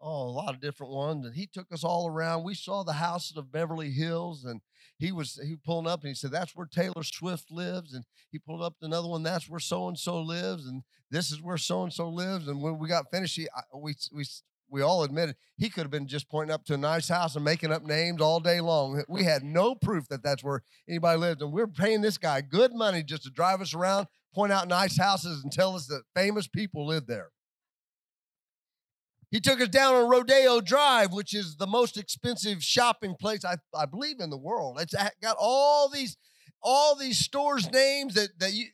oh, 0.00 0.28
a 0.28 0.30
lot 0.30 0.54
of 0.54 0.60
different 0.60 0.92
ones. 0.92 1.26
And 1.26 1.34
he 1.34 1.48
took 1.48 1.72
us 1.72 1.82
all 1.82 2.08
around. 2.08 2.44
We 2.44 2.54
saw 2.54 2.84
the 2.84 2.92
houses 2.92 3.36
of 3.36 3.50
Beverly 3.50 3.90
Hills, 3.90 4.44
and 4.44 4.60
he 4.96 5.10
was 5.10 5.40
he 5.44 5.56
pulling 5.56 5.88
up 5.88 6.02
and 6.02 6.08
he 6.10 6.14
said, 6.14 6.30
"That's 6.30 6.54
where 6.54 6.68
Taylor 6.68 7.02
Swift 7.02 7.50
lives." 7.50 7.94
And 7.94 8.04
he 8.30 8.38
pulled 8.38 8.62
up 8.62 8.76
another 8.80 9.08
one. 9.08 9.24
That's 9.24 9.48
where 9.50 9.58
so 9.58 9.88
and 9.88 9.98
so 9.98 10.20
lives, 10.22 10.68
and 10.68 10.84
this 11.10 11.32
is 11.32 11.42
where 11.42 11.58
so 11.58 11.82
and 11.82 11.92
so 11.92 12.08
lives. 12.08 12.46
And 12.46 12.62
when 12.62 12.78
we 12.78 12.86
got 12.86 13.10
finished, 13.10 13.34
he, 13.34 13.48
I, 13.48 13.62
we 13.76 13.96
we 14.12 14.24
we 14.68 14.82
all 14.82 15.02
admitted 15.02 15.36
he 15.56 15.68
could 15.68 15.82
have 15.82 15.90
been 15.90 16.08
just 16.08 16.28
pointing 16.28 16.52
up 16.52 16.64
to 16.66 16.74
a 16.74 16.78
nice 16.78 17.08
house 17.08 17.36
and 17.36 17.44
making 17.44 17.72
up 17.72 17.82
names 17.82 18.20
all 18.20 18.40
day 18.40 18.60
long. 18.60 19.02
We 19.08 19.24
had 19.24 19.42
no 19.42 19.74
proof 19.74 20.08
that 20.08 20.22
that's 20.22 20.42
where 20.42 20.62
anybody 20.88 21.18
lived. 21.18 21.42
And 21.42 21.52
we're 21.52 21.66
paying 21.66 22.00
this 22.00 22.18
guy 22.18 22.40
good 22.40 22.74
money 22.74 23.02
just 23.02 23.22
to 23.24 23.30
drive 23.30 23.60
us 23.60 23.74
around, 23.74 24.06
point 24.34 24.52
out 24.52 24.68
nice 24.68 24.98
houses, 24.98 25.42
and 25.42 25.52
tell 25.52 25.74
us 25.74 25.86
that 25.86 26.02
famous 26.14 26.48
people 26.48 26.86
live 26.86 27.06
there. 27.06 27.30
He 29.30 29.40
took 29.40 29.60
us 29.60 29.68
down 29.68 29.94
on 29.94 30.08
Rodeo 30.08 30.60
Drive, 30.60 31.12
which 31.12 31.34
is 31.34 31.56
the 31.56 31.66
most 31.66 31.96
expensive 31.96 32.62
shopping 32.62 33.16
place 33.18 33.44
I, 33.44 33.56
I 33.74 33.86
believe 33.86 34.20
in 34.20 34.30
the 34.30 34.36
world. 34.36 34.78
It's 34.80 34.94
got 35.20 35.36
all 35.38 35.88
these 35.88 36.16
all 36.62 36.96
these 36.96 37.18
stores 37.18 37.70
names 37.70 38.14
that 38.14 38.30
that 38.38 38.52
you 38.52 38.66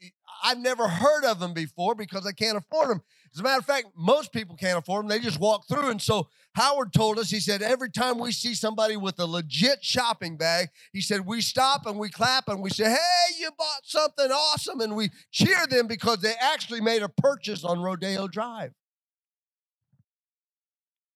I've 0.43 0.59
never 0.59 0.89
heard 0.89 1.25
of 1.25 1.39
them 1.39 1.55
before 1.55 1.95
because 1.95 2.27
I 2.27 2.33
can't 2.33 2.57
afford 2.57 2.91
them. 2.91 3.03
As 3.35 3.41
a 3.41 3.43
matter 3.43 3.59
of 3.59 3.65
fact, 3.65 3.87
most 3.97 4.31
people 4.33 4.57
can't 4.57 4.79
afford 4.79 5.05
them. 5.05 5.09
They 5.09 5.19
just 5.19 5.41
walk 5.41 5.67
through. 5.67 5.89
And 5.89 6.03
so 6.03 6.29
Howard 6.55 6.93
told 6.93 7.19
us, 7.19 7.31
he 7.31 7.41
said, 7.41 7.63
every 7.63 7.91
time 7.91 8.19
we 8.19 8.31
see 8.31 8.55
somebody 8.55 8.95
with 8.97 9.19
a 9.19 9.25
legit 9.25 9.83
shopping 9.83 10.37
bag, 10.37 10.69
he 10.93 11.01
said, 11.01 11.25
we 11.25 11.41
stop 11.41 11.87
and 11.87 11.99
we 11.99 12.11
clap 12.11 12.49
and 12.49 12.61
we 12.63 12.69
say, 12.69 12.91
hey, 12.91 13.35
you 13.39 13.51
bought 13.57 13.81
something 13.85 14.31
awesome. 14.31 14.81
And 14.83 14.95
we 14.95 15.09
cheer 15.31 15.67
them 15.67 15.87
because 15.87 16.21
they 16.21 16.35
actually 16.39 16.83
made 16.83 17.03
a 17.03 17.09
purchase 17.09 17.65
on 17.65 17.81
Rodeo 17.81 18.29
Drive. 18.29 18.73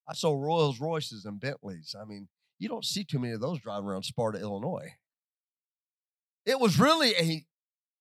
I 0.08 0.14
saw 0.14 0.32
Rolls 0.32 0.80
Royces 0.80 1.26
and 1.26 1.38
Bentleys. 1.38 1.94
I 2.00 2.06
mean, 2.06 2.28
you 2.58 2.70
don't 2.70 2.84
see 2.84 3.04
too 3.04 3.18
many 3.18 3.34
of 3.34 3.40
those 3.40 3.60
driving 3.60 3.88
around 3.88 4.04
Sparta, 4.04 4.40
Illinois. 4.40 4.94
It 6.46 6.58
was 6.60 6.78
really 6.78 7.10
a, 7.10 7.44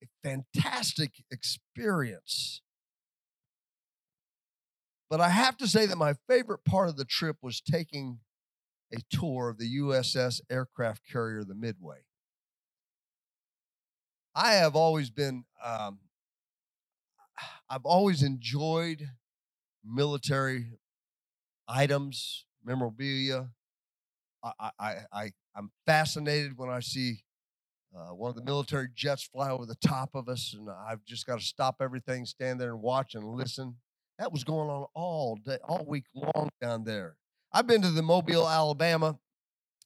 a 0.03 0.07
fantastic 0.23 1.11
experience. 1.31 2.61
But 5.09 5.21
I 5.21 5.29
have 5.29 5.57
to 5.57 5.67
say 5.67 5.85
that 5.85 5.97
my 5.97 6.15
favorite 6.27 6.65
part 6.65 6.89
of 6.89 6.97
the 6.97 7.05
trip 7.05 7.37
was 7.41 7.61
taking 7.61 8.19
a 8.93 8.97
tour 9.09 9.49
of 9.49 9.57
the 9.57 9.77
USS 9.77 10.41
aircraft 10.49 11.03
carrier, 11.11 11.43
the 11.43 11.55
Midway. 11.55 11.99
I 14.33 14.53
have 14.53 14.75
always 14.75 15.09
been, 15.09 15.45
um, 15.63 15.99
I've 17.69 17.85
always 17.85 18.21
enjoyed 18.21 19.09
military 19.83 20.73
items, 21.67 22.45
memorabilia. 22.63 23.49
I, 24.43 24.71
I, 24.79 24.95
I, 25.11 25.31
I'm 25.55 25.71
fascinated 25.85 26.57
when 26.57 26.69
I 26.69 26.79
see 26.81 27.23
uh, 27.95 28.13
one 28.13 28.29
of 28.29 28.35
the 28.35 28.43
military 28.43 28.89
jets 28.93 29.23
fly 29.23 29.49
over 29.49 29.65
the 29.65 29.75
top 29.75 30.09
of 30.15 30.27
us, 30.27 30.53
and 30.57 30.69
I've 30.69 31.05
just 31.05 31.25
got 31.25 31.39
to 31.39 31.45
stop 31.45 31.77
everything, 31.79 32.25
stand 32.25 32.59
there 32.59 32.71
and 32.71 32.81
watch 32.81 33.15
and 33.15 33.23
listen. 33.23 33.75
That 34.17 34.31
was 34.31 34.43
going 34.43 34.69
on 34.69 34.85
all 34.93 35.35
day, 35.35 35.57
all 35.67 35.85
week 35.85 36.05
long 36.13 36.49
down 36.61 36.83
there. 36.83 37.17
I've 37.51 37.67
been 37.67 37.81
to 37.81 37.91
the 37.91 38.01
Mobile, 38.01 38.47
Alabama. 38.47 39.17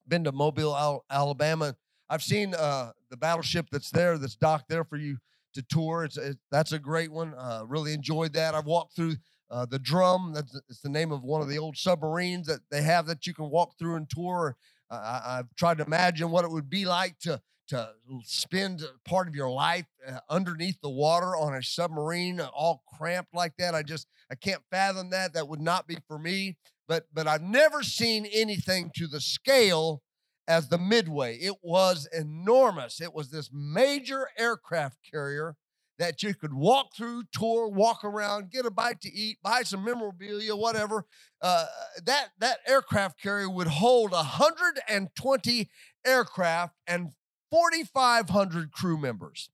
Been 0.07 0.23
to 0.23 0.31
Mobile, 0.31 1.03
Alabama. 1.09 1.75
I've 2.09 2.23
seen 2.23 2.53
uh, 2.55 2.91
the 3.09 3.17
battleship 3.17 3.67
that's 3.71 3.91
there, 3.91 4.17
that's 4.17 4.35
docked 4.35 4.69
there 4.69 4.83
for 4.83 4.97
you 4.97 5.17
to 5.53 5.63
tour. 5.63 6.03
It's 6.03 6.17
it, 6.17 6.37
that's 6.51 6.71
a 6.71 6.79
great 6.79 7.11
one. 7.11 7.33
Uh, 7.35 7.63
really 7.67 7.93
enjoyed 7.93 8.33
that. 8.33 8.55
I've 8.55 8.65
walked 8.65 8.95
through 8.95 9.15
uh, 9.51 9.65
the 9.65 9.79
drum. 9.79 10.33
That's 10.33 10.59
it's 10.69 10.81
the 10.81 10.89
name 10.89 11.11
of 11.11 11.23
one 11.23 11.41
of 11.41 11.49
the 11.49 11.57
old 11.57 11.77
submarines 11.77 12.47
that 12.47 12.61
they 12.71 12.81
have 12.83 13.07
that 13.07 13.25
you 13.25 13.33
can 13.33 13.49
walk 13.49 13.77
through 13.77 13.95
and 13.95 14.09
tour. 14.09 14.57
Uh, 14.91 15.21
I, 15.25 15.35
have 15.37 15.55
tried 15.55 15.77
to 15.77 15.85
imagine 15.85 16.31
what 16.31 16.45
it 16.45 16.51
would 16.51 16.69
be 16.69 16.85
like 16.85 17.19
to 17.19 17.41
to 17.69 17.89
spend 18.23 18.81
part 19.05 19.27
of 19.27 19.35
your 19.35 19.49
life 19.49 19.85
uh, 20.07 20.19
underneath 20.29 20.81
the 20.81 20.89
water 20.89 21.35
on 21.35 21.53
a 21.55 21.63
submarine, 21.63 22.39
all 22.41 22.83
cramped 22.97 23.33
like 23.33 23.53
that. 23.57 23.75
I 23.75 23.83
just 23.83 24.07
I 24.31 24.35
can't 24.35 24.61
fathom 24.71 25.11
that. 25.11 25.33
That 25.33 25.47
would 25.47 25.61
not 25.61 25.87
be 25.87 25.97
for 26.07 26.19
me. 26.19 26.57
But 26.87 27.05
but 27.13 27.27
I've 27.27 27.41
never 27.41 27.83
seen 27.83 28.25
anything 28.25 28.91
to 28.95 29.07
the 29.07 29.21
scale 29.21 30.01
as 30.47 30.69
the 30.69 30.79
Midway. 30.79 31.37
It 31.37 31.55
was 31.61 32.07
enormous. 32.11 32.99
It 32.99 33.13
was 33.13 33.29
this 33.29 33.51
major 33.53 34.27
aircraft 34.37 34.97
carrier 35.09 35.55
that 35.99 36.23
you 36.23 36.33
could 36.33 36.53
walk 36.53 36.95
through, 36.95 37.23
tour, 37.31 37.67
walk 37.67 38.03
around, 38.03 38.49
get 38.49 38.65
a 38.65 38.71
bite 38.71 39.01
to 39.01 39.13
eat, 39.13 39.37
buy 39.43 39.61
some 39.61 39.83
memorabilia, 39.83 40.55
whatever. 40.55 41.05
Uh, 41.41 41.65
that 42.03 42.29
that 42.39 42.59
aircraft 42.65 43.21
carrier 43.21 43.49
would 43.49 43.67
hold 43.67 44.11
120 44.11 45.69
aircraft 46.05 46.73
and 46.87 47.11
4,500 47.51 48.71
crew 48.71 48.97
members. 48.97 49.49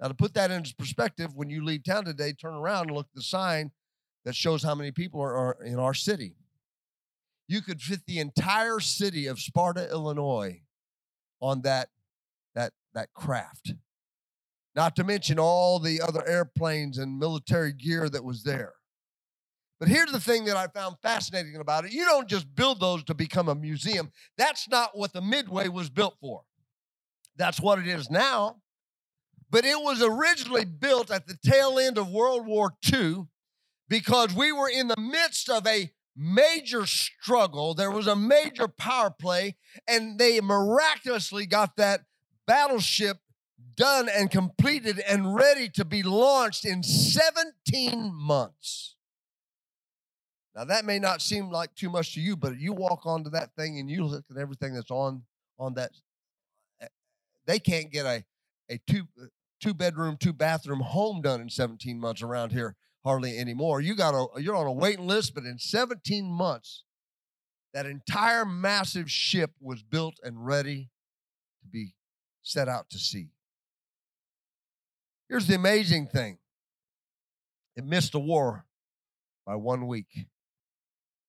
Now, 0.00 0.08
to 0.08 0.14
put 0.14 0.34
that 0.34 0.50
into 0.50 0.74
perspective, 0.74 1.34
when 1.34 1.50
you 1.50 1.64
leave 1.64 1.84
town 1.84 2.04
today, 2.04 2.32
turn 2.32 2.54
around 2.54 2.88
and 2.88 2.96
look 2.96 3.06
at 3.06 3.14
the 3.14 3.22
sign 3.22 3.70
that 4.24 4.34
shows 4.34 4.62
how 4.62 4.74
many 4.74 4.90
people 4.90 5.20
are, 5.20 5.36
are 5.36 5.56
in 5.64 5.78
our 5.78 5.94
city. 5.94 6.36
You 7.46 7.60
could 7.60 7.80
fit 7.80 8.00
the 8.06 8.18
entire 8.18 8.80
city 8.80 9.26
of 9.26 9.38
Sparta, 9.38 9.88
Illinois 9.90 10.62
on 11.40 11.62
that, 11.62 11.90
that, 12.54 12.72
that 12.94 13.12
craft. 13.12 13.74
Not 14.74 14.96
to 14.96 15.04
mention 15.04 15.38
all 15.38 15.78
the 15.78 16.00
other 16.00 16.26
airplanes 16.26 16.98
and 16.98 17.18
military 17.18 17.72
gear 17.72 18.08
that 18.08 18.24
was 18.24 18.42
there. 18.42 18.72
But 19.78 19.88
here's 19.88 20.12
the 20.12 20.20
thing 20.20 20.44
that 20.46 20.56
I 20.56 20.66
found 20.68 20.96
fascinating 21.02 21.56
about 21.56 21.84
it. 21.84 21.92
You 21.92 22.04
don't 22.04 22.28
just 22.28 22.52
build 22.54 22.80
those 22.80 23.04
to 23.04 23.14
become 23.14 23.48
a 23.48 23.54
museum. 23.54 24.10
That's 24.38 24.68
not 24.68 24.96
what 24.96 25.12
the 25.12 25.20
Midway 25.20 25.68
was 25.68 25.90
built 25.90 26.16
for. 26.20 26.42
That's 27.36 27.60
what 27.60 27.78
it 27.78 27.86
is 27.86 28.10
now. 28.10 28.56
But 29.50 29.64
it 29.64 29.80
was 29.80 30.02
originally 30.02 30.64
built 30.64 31.10
at 31.10 31.26
the 31.26 31.36
tail 31.44 31.78
end 31.78 31.98
of 31.98 32.10
World 32.10 32.46
War 32.46 32.72
II 32.92 33.26
because 33.88 34.34
we 34.34 34.52
were 34.52 34.68
in 34.68 34.88
the 34.88 34.96
midst 34.98 35.48
of 35.48 35.66
a 35.66 35.92
major 36.16 36.86
struggle. 36.86 37.74
There 37.74 37.90
was 37.90 38.06
a 38.06 38.16
major 38.16 38.68
power 38.68 39.10
play, 39.10 39.56
and 39.86 40.18
they 40.18 40.40
miraculously 40.40 41.46
got 41.46 41.76
that 41.76 42.00
battleship 42.46 43.18
done 43.76 44.08
and 44.08 44.30
completed 44.30 45.00
and 45.00 45.34
ready 45.34 45.68
to 45.68 45.84
be 45.84 46.02
launched 46.02 46.64
in 46.64 46.82
17 46.82 48.12
months. 48.14 48.96
Now 50.54 50.64
that 50.64 50.84
may 50.84 51.00
not 51.00 51.20
seem 51.20 51.50
like 51.50 51.74
too 51.74 51.90
much 51.90 52.14
to 52.14 52.20
you, 52.20 52.36
but 52.36 52.58
you 52.58 52.72
walk 52.72 53.06
onto 53.06 53.30
that 53.30 53.50
thing 53.56 53.78
and 53.78 53.90
you 53.90 54.04
look 54.04 54.24
at 54.30 54.36
everything 54.36 54.74
that's 54.74 54.90
on 54.90 55.22
on 55.58 55.74
that 55.74 55.90
they 57.46 57.58
can't 57.58 57.90
get 57.90 58.06
a 58.06 58.24
a 58.70 58.80
two 58.88 59.06
uh, 59.20 59.26
two 59.60 59.74
bedroom, 59.74 60.16
two 60.18 60.32
bathroom 60.32 60.80
home 60.80 61.22
done 61.22 61.40
in 61.40 61.48
17 61.48 61.98
months 61.98 62.22
around 62.22 62.52
here 62.52 62.76
hardly 63.04 63.38
anymore. 63.38 63.80
You 63.80 63.94
got 63.94 64.14
a 64.14 64.40
you're 64.40 64.56
on 64.56 64.66
a 64.66 64.72
waiting 64.72 65.06
list, 65.06 65.34
but 65.34 65.44
in 65.44 65.58
17 65.58 66.26
months, 66.26 66.84
that 67.72 67.86
entire 67.86 68.44
massive 68.44 69.10
ship 69.10 69.52
was 69.60 69.82
built 69.82 70.14
and 70.22 70.44
ready 70.44 70.90
to 71.62 71.68
be 71.68 71.94
set 72.42 72.68
out 72.68 72.90
to 72.90 72.98
sea. 72.98 73.30
Here's 75.28 75.46
the 75.46 75.54
amazing 75.54 76.06
thing. 76.06 76.38
It 77.76 77.84
missed 77.84 78.12
the 78.12 78.20
war 78.20 78.66
by 79.46 79.56
one 79.56 79.86
week. 79.86 80.26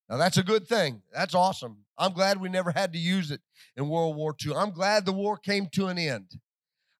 Now, 0.09 0.17
that's 0.17 0.37
a 0.37 0.43
good 0.43 0.67
thing. 0.67 1.01
That's 1.13 1.33
awesome. 1.33 1.77
I'm 1.97 2.13
glad 2.13 2.39
we 2.39 2.49
never 2.49 2.71
had 2.71 2.93
to 2.93 2.99
use 2.99 3.31
it 3.31 3.41
in 3.75 3.89
World 3.89 4.15
War 4.15 4.35
II. 4.45 4.55
I'm 4.55 4.71
glad 4.71 5.05
the 5.05 5.13
war 5.13 5.37
came 5.37 5.67
to 5.73 5.87
an 5.87 5.97
end. 5.97 6.39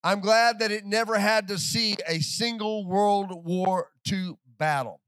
I'm 0.04 0.22
glad 0.22 0.60
that 0.60 0.72
it 0.72 0.86
never 0.86 1.18
had 1.18 1.48
to 1.48 1.58
see 1.58 1.96
a 2.08 2.20
single 2.20 2.88
World 2.88 3.44
War 3.44 3.90
II 4.12 4.38
battle. 4.58 5.02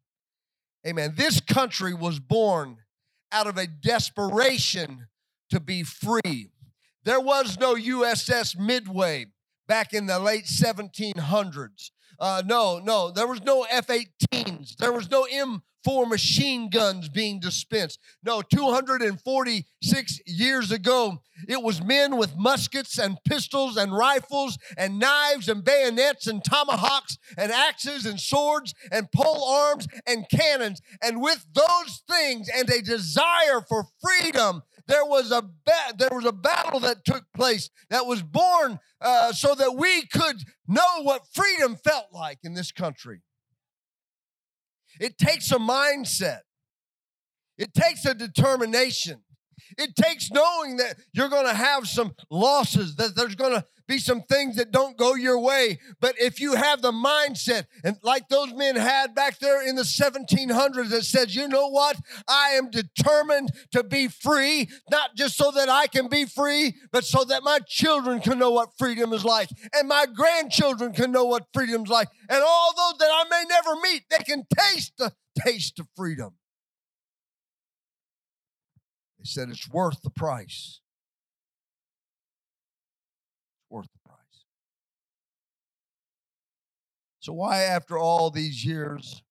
Amen. 0.85 1.13
This 1.15 1.39
country 1.39 1.93
was 1.93 2.19
born 2.19 2.77
out 3.31 3.47
of 3.47 3.57
a 3.57 3.67
desperation 3.67 5.07
to 5.49 5.59
be 5.59 5.83
free. 5.83 6.51
There 7.03 7.19
was 7.19 7.57
no 7.59 7.75
USS 7.75 8.57
Midway 8.57 9.27
back 9.67 9.93
in 9.93 10.05
the 10.07 10.19
late 10.19 10.45
1700s. 10.45 11.91
Uh, 12.19 12.41
no, 12.45 12.79
no, 12.79 13.11
there 13.11 13.27
was 13.27 13.41
no 13.43 13.65
F 13.69 13.87
18s. 13.87 14.75
There 14.77 14.91
was 14.91 15.09
no 15.11 15.27
M4 15.31 16.07
machine 16.07 16.69
guns 16.69 17.09
being 17.09 17.39
dispensed. 17.39 17.99
No, 18.23 18.41
246 18.41 20.19
years 20.25 20.71
ago, 20.71 21.21
it 21.47 21.61
was 21.61 21.83
men 21.83 22.17
with 22.17 22.35
muskets 22.35 22.97
and 22.97 23.17
pistols 23.23 23.77
and 23.77 23.95
rifles 23.95 24.57
and 24.77 24.97
knives 24.97 25.47
and 25.47 25.63
bayonets 25.63 26.25
and 26.25 26.43
tomahawks 26.43 27.19
and 27.37 27.51
axes 27.51 28.05
and 28.05 28.19
swords 28.19 28.73
and 28.91 29.11
pole 29.11 29.47
arms 29.47 29.87
and 30.07 30.25
cannons. 30.29 30.81
And 31.03 31.21
with 31.21 31.45
those 31.53 32.01
things 32.09 32.49
and 32.53 32.67
a 32.69 32.81
desire 32.81 33.61
for 33.67 33.85
freedom, 34.01 34.63
there 34.87 35.05
was 35.05 35.31
a 35.31 35.41
ba- 35.41 35.93
there 35.97 36.09
was 36.11 36.25
a 36.25 36.31
battle 36.31 36.79
that 36.81 37.05
took 37.05 37.25
place 37.35 37.69
that 37.89 38.05
was 38.05 38.23
born 38.23 38.79
uh, 39.01 39.31
so 39.33 39.53
that 39.55 39.75
we 39.75 40.05
could 40.07 40.37
know 40.67 41.01
what 41.01 41.27
freedom 41.33 41.75
felt 41.75 42.07
like 42.11 42.39
in 42.43 42.53
this 42.53 42.71
country. 42.71 43.21
It 44.99 45.17
takes 45.17 45.51
a 45.51 45.57
mindset. 45.57 46.41
It 47.57 47.73
takes 47.73 48.05
a 48.05 48.13
determination. 48.13 49.21
It 49.77 49.95
takes 49.95 50.31
knowing 50.31 50.77
that 50.77 50.97
you're 51.13 51.29
going 51.29 51.47
to 51.47 51.53
have 51.53 51.87
some 51.87 52.15
losses, 52.29 52.95
that 52.95 53.15
there's 53.15 53.35
going 53.35 53.53
to 53.53 53.65
be 53.87 53.97
some 53.97 54.21
things 54.21 54.57
that 54.57 54.71
don't 54.71 54.97
go 54.97 55.15
your 55.15 55.39
way. 55.39 55.79
But 55.99 56.15
if 56.19 56.39
you 56.39 56.55
have 56.55 56.81
the 56.81 56.91
mindset, 56.91 57.65
and 57.83 57.97
like 58.03 58.27
those 58.27 58.53
men 58.53 58.75
had 58.75 59.15
back 59.15 59.39
there 59.39 59.67
in 59.67 59.75
the 59.75 59.83
1700s 59.83 60.89
that 60.89 61.05
says, 61.05 61.35
you 61.35 61.47
know 61.47 61.69
what? 61.69 61.97
I 62.27 62.49
am 62.51 62.69
determined 62.69 63.51
to 63.71 63.83
be 63.83 64.07
free, 64.07 64.69
not 64.91 65.15
just 65.15 65.37
so 65.37 65.51
that 65.51 65.69
I 65.69 65.87
can 65.87 66.09
be 66.09 66.25
free, 66.25 66.75
but 66.91 67.05
so 67.05 67.23
that 67.23 67.43
my 67.43 67.59
children 67.67 68.19
can 68.19 68.37
know 68.37 68.51
what 68.51 68.77
freedom 68.77 69.13
is 69.13 69.23
like, 69.23 69.49
and 69.73 69.87
my 69.87 70.05
grandchildren 70.05 70.93
can 70.93 71.11
know 71.11 71.25
what 71.25 71.47
freedom's 71.53 71.89
like, 71.89 72.09
and 72.29 72.43
all 72.43 72.73
those 72.75 72.99
that 72.99 73.09
I 73.11 73.23
may 73.29 73.43
never 73.47 73.75
meet, 73.81 74.03
they 74.09 74.23
can 74.23 74.45
taste 74.57 74.93
the 74.97 75.13
taste 75.45 75.79
of 75.79 75.87
freedom 75.95 76.33
said 79.27 79.49
it's 79.49 79.69
worth 79.69 80.01
the 80.01 80.09
price. 80.09 80.79
It's 83.57 83.69
worth 83.69 83.87
the 83.91 83.99
price. 84.09 84.45
So, 87.19 87.33
why, 87.33 87.63
after 87.63 87.97
all 87.97 88.29
these 88.31 88.65
years, 88.65 89.21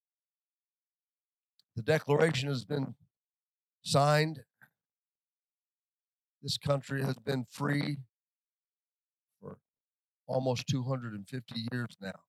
the 1.74 1.82
Declaration 1.82 2.48
has 2.48 2.64
been 2.64 2.94
signed? 3.82 4.42
This 6.42 6.58
country 6.58 7.02
has 7.02 7.16
been 7.16 7.46
free 7.50 7.96
for 9.40 9.58
almost 10.26 10.66
250 10.68 11.54
years 11.72 11.96
now. 12.00 12.20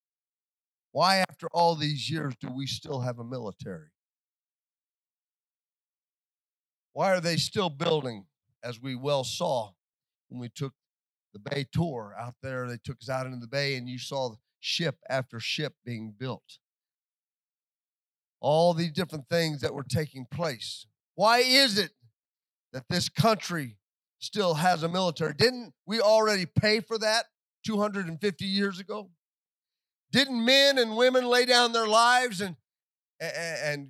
Why, 0.92 1.18
after 1.18 1.48
all 1.54 1.76
these 1.76 2.10
years, 2.10 2.34
do 2.40 2.50
we 2.50 2.66
still 2.66 3.02
have 3.02 3.20
a 3.20 3.24
military? 3.24 3.90
Why 6.98 7.12
are 7.12 7.22
they 7.22 7.38
still 7.38 7.70
building, 7.70 8.26
as 8.64 8.82
we 8.82 8.96
well 8.96 9.24
saw 9.24 9.74
when 10.30 10.42
we 10.42 10.50
took 10.50 10.74
the 11.32 11.38
bay 11.38 11.64
tour 11.72 12.16
out 12.20 12.34
there? 12.42 12.68
They 12.68 12.80
took 12.84 12.98
us 13.04 13.08
out 13.08 13.28
into 13.28 13.38
the 13.38 13.46
bay, 13.46 13.76
and 13.76 13.88
you 13.88 14.00
saw 14.00 14.34
ship 14.60 14.96
after 15.08 15.40
ship 15.40 15.76
being 15.86 16.16
built. 16.18 16.58
All 18.40 18.74
these 18.74 18.94
different 18.94 19.30
things 19.30 19.62
that 19.62 19.76
were 19.76 19.84
taking 19.84 20.26
place. 20.26 20.88
Why 21.14 21.42
is 21.42 21.78
it 21.78 21.92
that 22.74 22.86
this 22.90 23.10
country 23.10 23.78
still 24.18 24.56
has 24.56 24.82
a 24.82 24.90
military? 24.90 25.36
Didn't 25.36 25.74
we 25.86 26.02
already 26.02 26.48
pay 26.48 26.80
for 26.80 26.98
that 26.98 27.26
250 27.64 28.44
years 28.44 28.80
ago? 28.80 29.12
Didn't 30.12 30.44
men 30.44 30.80
and 30.80 30.98
women 30.98 31.28
lay 31.28 31.46
down 31.46 31.74
their 31.74 31.88
lives 31.88 32.42
and 32.42 32.56
and 33.20 33.90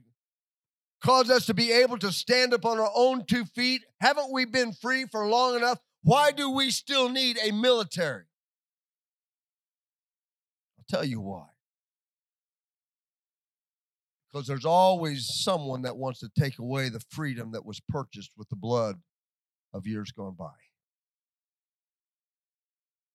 cause 1.07 1.29
us 1.29 1.45
to 1.45 1.53
be 1.53 1.71
able 1.71 1.97
to 1.97 2.11
stand 2.11 2.53
up 2.53 2.65
on 2.65 2.79
our 2.79 2.91
own 2.93 3.25
two 3.25 3.45
feet? 3.45 3.81
Haven't 4.01 4.29
we 4.29 4.43
been 4.43 4.73
free 4.73 5.05
for 5.09 5.25
long 5.25 5.55
enough? 5.55 5.79
Why 6.03 6.31
do 6.31 6.49
we 6.49 6.69
still 6.69 7.07
need 7.07 7.37
a 7.41 7.51
military? 7.51 8.25
I'll 10.77 10.85
tell 10.89 11.05
you 11.05 11.21
why. 11.21 11.45
Because 14.29 14.47
there's 14.47 14.65
always 14.65 15.29
someone 15.33 15.83
that 15.83 15.95
wants 15.95 16.19
to 16.19 16.29
take 16.37 16.59
away 16.59 16.89
the 16.89 17.01
freedom 17.09 17.53
that 17.53 17.65
was 17.65 17.79
purchased 17.87 18.31
with 18.37 18.49
the 18.49 18.57
blood 18.57 18.97
of 19.73 19.87
years 19.87 20.11
gone 20.11 20.35
by. 20.37 20.51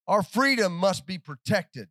Our 0.09 0.23
freedom 0.23 0.75
must 0.75 1.07
be 1.07 1.19
protected. 1.19 1.89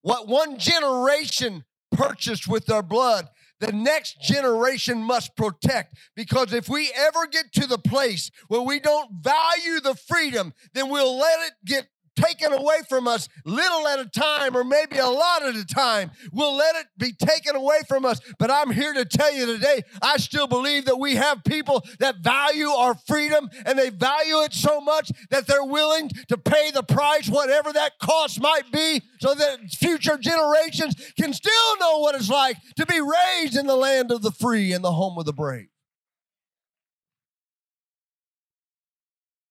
What 0.00 0.26
one 0.26 0.58
generation 0.58 1.64
purchased 1.92 2.48
with 2.48 2.64
their 2.64 2.82
blood 2.82 3.28
the 3.60 3.72
next 3.72 4.20
generation 4.20 4.98
must 4.98 5.36
protect. 5.36 5.96
Because 6.16 6.52
if 6.52 6.68
we 6.68 6.90
ever 6.96 7.26
get 7.26 7.52
to 7.54 7.66
the 7.66 7.78
place 7.78 8.30
where 8.48 8.62
we 8.62 8.80
don't 8.80 9.22
value 9.22 9.80
the 9.80 9.94
freedom, 9.94 10.52
then 10.74 10.88
we'll 10.88 11.16
let 11.16 11.46
it 11.46 11.52
get 11.64 11.88
taken 12.20 12.52
away 12.52 12.78
from 12.88 13.08
us 13.08 13.28
little 13.44 13.86
at 13.88 13.98
a 13.98 14.06
time 14.06 14.56
or 14.56 14.64
maybe 14.64 14.98
a 14.98 15.06
lot 15.06 15.42
at 15.42 15.56
a 15.56 15.64
time. 15.64 16.10
We'll 16.32 16.56
let 16.56 16.76
it 16.76 16.86
be 16.98 17.12
taken 17.12 17.56
away 17.56 17.80
from 17.88 18.04
us. 18.04 18.20
But 18.38 18.50
I'm 18.50 18.70
here 18.70 18.92
to 18.92 19.04
tell 19.04 19.32
you 19.32 19.46
today, 19.46 19.82
I 20.02 20.16
still 20.18 20.46
believe 20.46 20.84
that 20.86 20.98
we 20.98 21.16
have 21.16 21.44
people 21.44 21.84
that 21.98 22.18
value 22.18 22.68
our 22.68 22.94
freedom 22.94 23.48
and 23.64 23.78
they 23.78 23.90
value 23.90 24.42
it 24.42 24.52
so 24.52 24.80
much 24.80 25.10
that 25.30 25.46
they're 25.46 25.64
willing 25.64 26.10
to 26.28 26.38
pay 26.38 26.70
the 26.70 26.82
price, 26.82 27.28
whatever 27.28 27.72
that 27.72 27.98
cost 27.98 28.40
might 28.40 28.70
be, 28.72 29.02
so 29.20 29.34
that 29.34 29.70
future 29.70 30.18
generations 30.18 30.94
can 31.18 31.32
still 31.32 31.78
know 31.78 31.98
what 31.98 32.14
it's 32.14 32.30
like 32.30 32.56
to 32.76 32.86
be 32.86 33.00
raised 33.00 33.56
in 33.56 33.66
the 33.66 33.76
land 33.76 34.10
of 34.10 34.22
the 34.22 34.32
free 34.32 34.72
and 34.72 34.84
the 34.84 34.92
home 34.92 35.18
of 35.18 35.24
the 35.24 35.32
brave. 35.32 35.68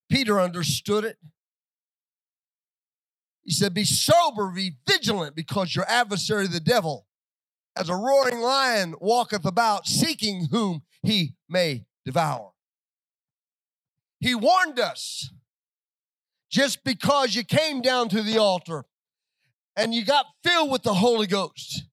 Peter 0.10 0.42
understood 0.42 1.06
it. 1.06 1.18
He 3.44 3.52
said, 3.52 3.74
Be 3.74 3.86
sober, 3.86 4.52
be 4.52 4.76
vigilant, 4.88 5.36
because 5.36 5.76
your 5.76 5.86
adversary, 5.90 6.48
the 6.48 6.60
devil, 6.60 7.08
as 7.76 7.90
a 7.90 7.96
roaring 7.96 8.42
lion, 8.42 8.96
walketh 9.00 9.46
about, 9.46 9.88
seeking 9.88 10.48
whom 10.52 10.84
he 11.02 11.36
may 11.48 11.86
devour. 12.06 12.52
He 14.20 14.36
warned 14.36 14.80
us 14.80 15.32
just 16.50 16.84
because 16.84 17.36
you 17.36 17.44
came 17.44 17.82
down 17.82 18.10
to 18.10 18.22
the 18.22 18.38
altar 18.38 18.86
and 19.76 19.94
you 19.94 20.04
got 20.04 20.26
filled 20.44 20.72
with 20.72 20.84
the 20.84 20.96
Holy 20.96 21.28
Ghost 21.28 21.84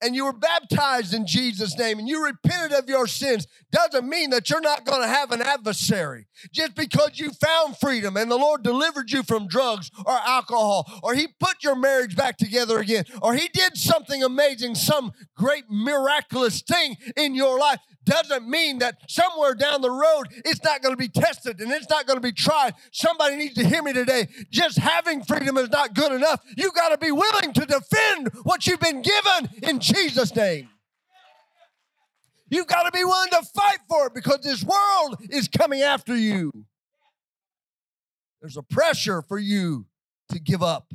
and 0.00 0.14
you 0.14 0.24
were 0.24 0.32
baptized 0.32 1.12
in 1.12 1.26
Jesus' 1.26 1.76
name 1.76 1.98
and 1.98 2.08
you 2.08 2.24
repented 2.24 2.72
of 2.72 2.88
your 2.88 3.06
sins 3.06 3.46
doesn't 3.70 4.08
mean 4.08 4.30
that 4.30 4.48
you're 4.48 4.60
not 4.60 4.84
going 4.84 5.02
to 5.02 5.08
have 5.08 5.32
an 5.32 5.42
adversary. 5.42 6.26
Just 6.52 6.74
because 6.74 7.18
you 7.18 7.30
found 7.30 7.76
freedom 7.78 8.16
and 8.16 8.30
the 8.30 8.36
Lord 8.36 8.62
delivered 8.62 9.10
you 9.10 9.22
from 9.22 9.48
drugs 9.48 9.90
or 10.06 10.12
alcohol, 10.12 10.90
or 11.02 11.14
He 11.14 11.28
put 11.40 11.62
your 11.62 11.76
marriage 11.76 12.16
back 12.16 12.36
together 12.36 12.78
again, 12.78 13.04
or 13.22 13.34
He 13.34 13.48
did 13.52 13.76
something 13.76 14.22
amazing, 14.22 14.74
some 14.74 15.12
great 15.36 15.64
miraculous 15.68 16.62
thing 16.62 16.96
in 17.16 17.34
your 17.34 17.58
life, 17.58 17.80
doesn't 18.08 18.48
mean 18.48 18.78
that 18.78 18.98
somewhere 19.08 19.54
down 19.54 19.82
the 19.82 19.90
road 19.90 20.24
it's 20.44 20.62
not 20.64 20.82
going 20.82 20.92
to 20.92 20.98
be 20.98 21.08
tested 21.08 21.60
and 21.60 21.70
it's 21.70 21.88
not 21.88 22.06
going 22.06 22.16
to 22.16 22.22
be 22.22 22.32
tried. 22.32 22.74
Somebody 22.90 23.36
needs 23.36 23.54
to 23.54 23.66
hear 23.66 23.82
me 23.82 23.92
today. 23.92 24.28
Just 24.50 24.78
having 24.78 25.22
freedom 25.22 25.56
is 25.58 25.70
not 25.70 25.94
good 25.94 26.12
enough. 26.12 26.40
You've 26.56 26.74
got 26.74 26.88
to 26.88 26.98
be 26.98 27.12
willing 27.12 27.52
to 27.52 27.66
defend 27.66 28.30
what 28.42 28.66
you've 28.66 28.80
been 28.80 29.02
given 29.02 29.50
in 29.62 29.78
Jesus' 29.78 30.34
name. 30.34 30.68
You've 32.50 32.66
got 32.66 32.84
to 32.84 32.90
be 32.90 33.04
willing 33.04 33.30
to 33.30 33.42
fight 33.54 33.78
for 33.88 34.06
it 34.06 34.14
because 34.14 34.40
this 34.42 34.64
world 34.64 35.18
is 35.30 35.48
coming 35.48 35.82
after 35.82 36.16
you. 36.16 36.50
There's 38.40 38.56
a 38.56 38.62
pressure 38.62 39.20
for 39.20 39.38
you 39.38 39.86
to 40.30 40.38
give 40.38 40.62
up. 40.62 40.94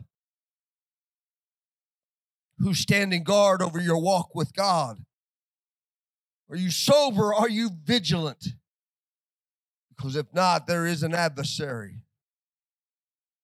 Who's 2.57 2.79
standing 2.79 3.23
guard 3.23 3.61
over 3.61 3.79
your 3.79 3.97
walk 3.97 4.33
with 4.33 4.53
God? 4.53 5.03
Are 6.49 6.55
you 6.55 6.71
sober? 6.71 7.33
Are 7.33 7.49
you 7.49 7.69
vigilant? 7.83 8.45
Because 9.95 10.15
if 10.15 10.25
not, 10.33 10.67
there 10.67 10.85
is 10.85 11.03
an 11.03 11.13
adversary 11.13 12.01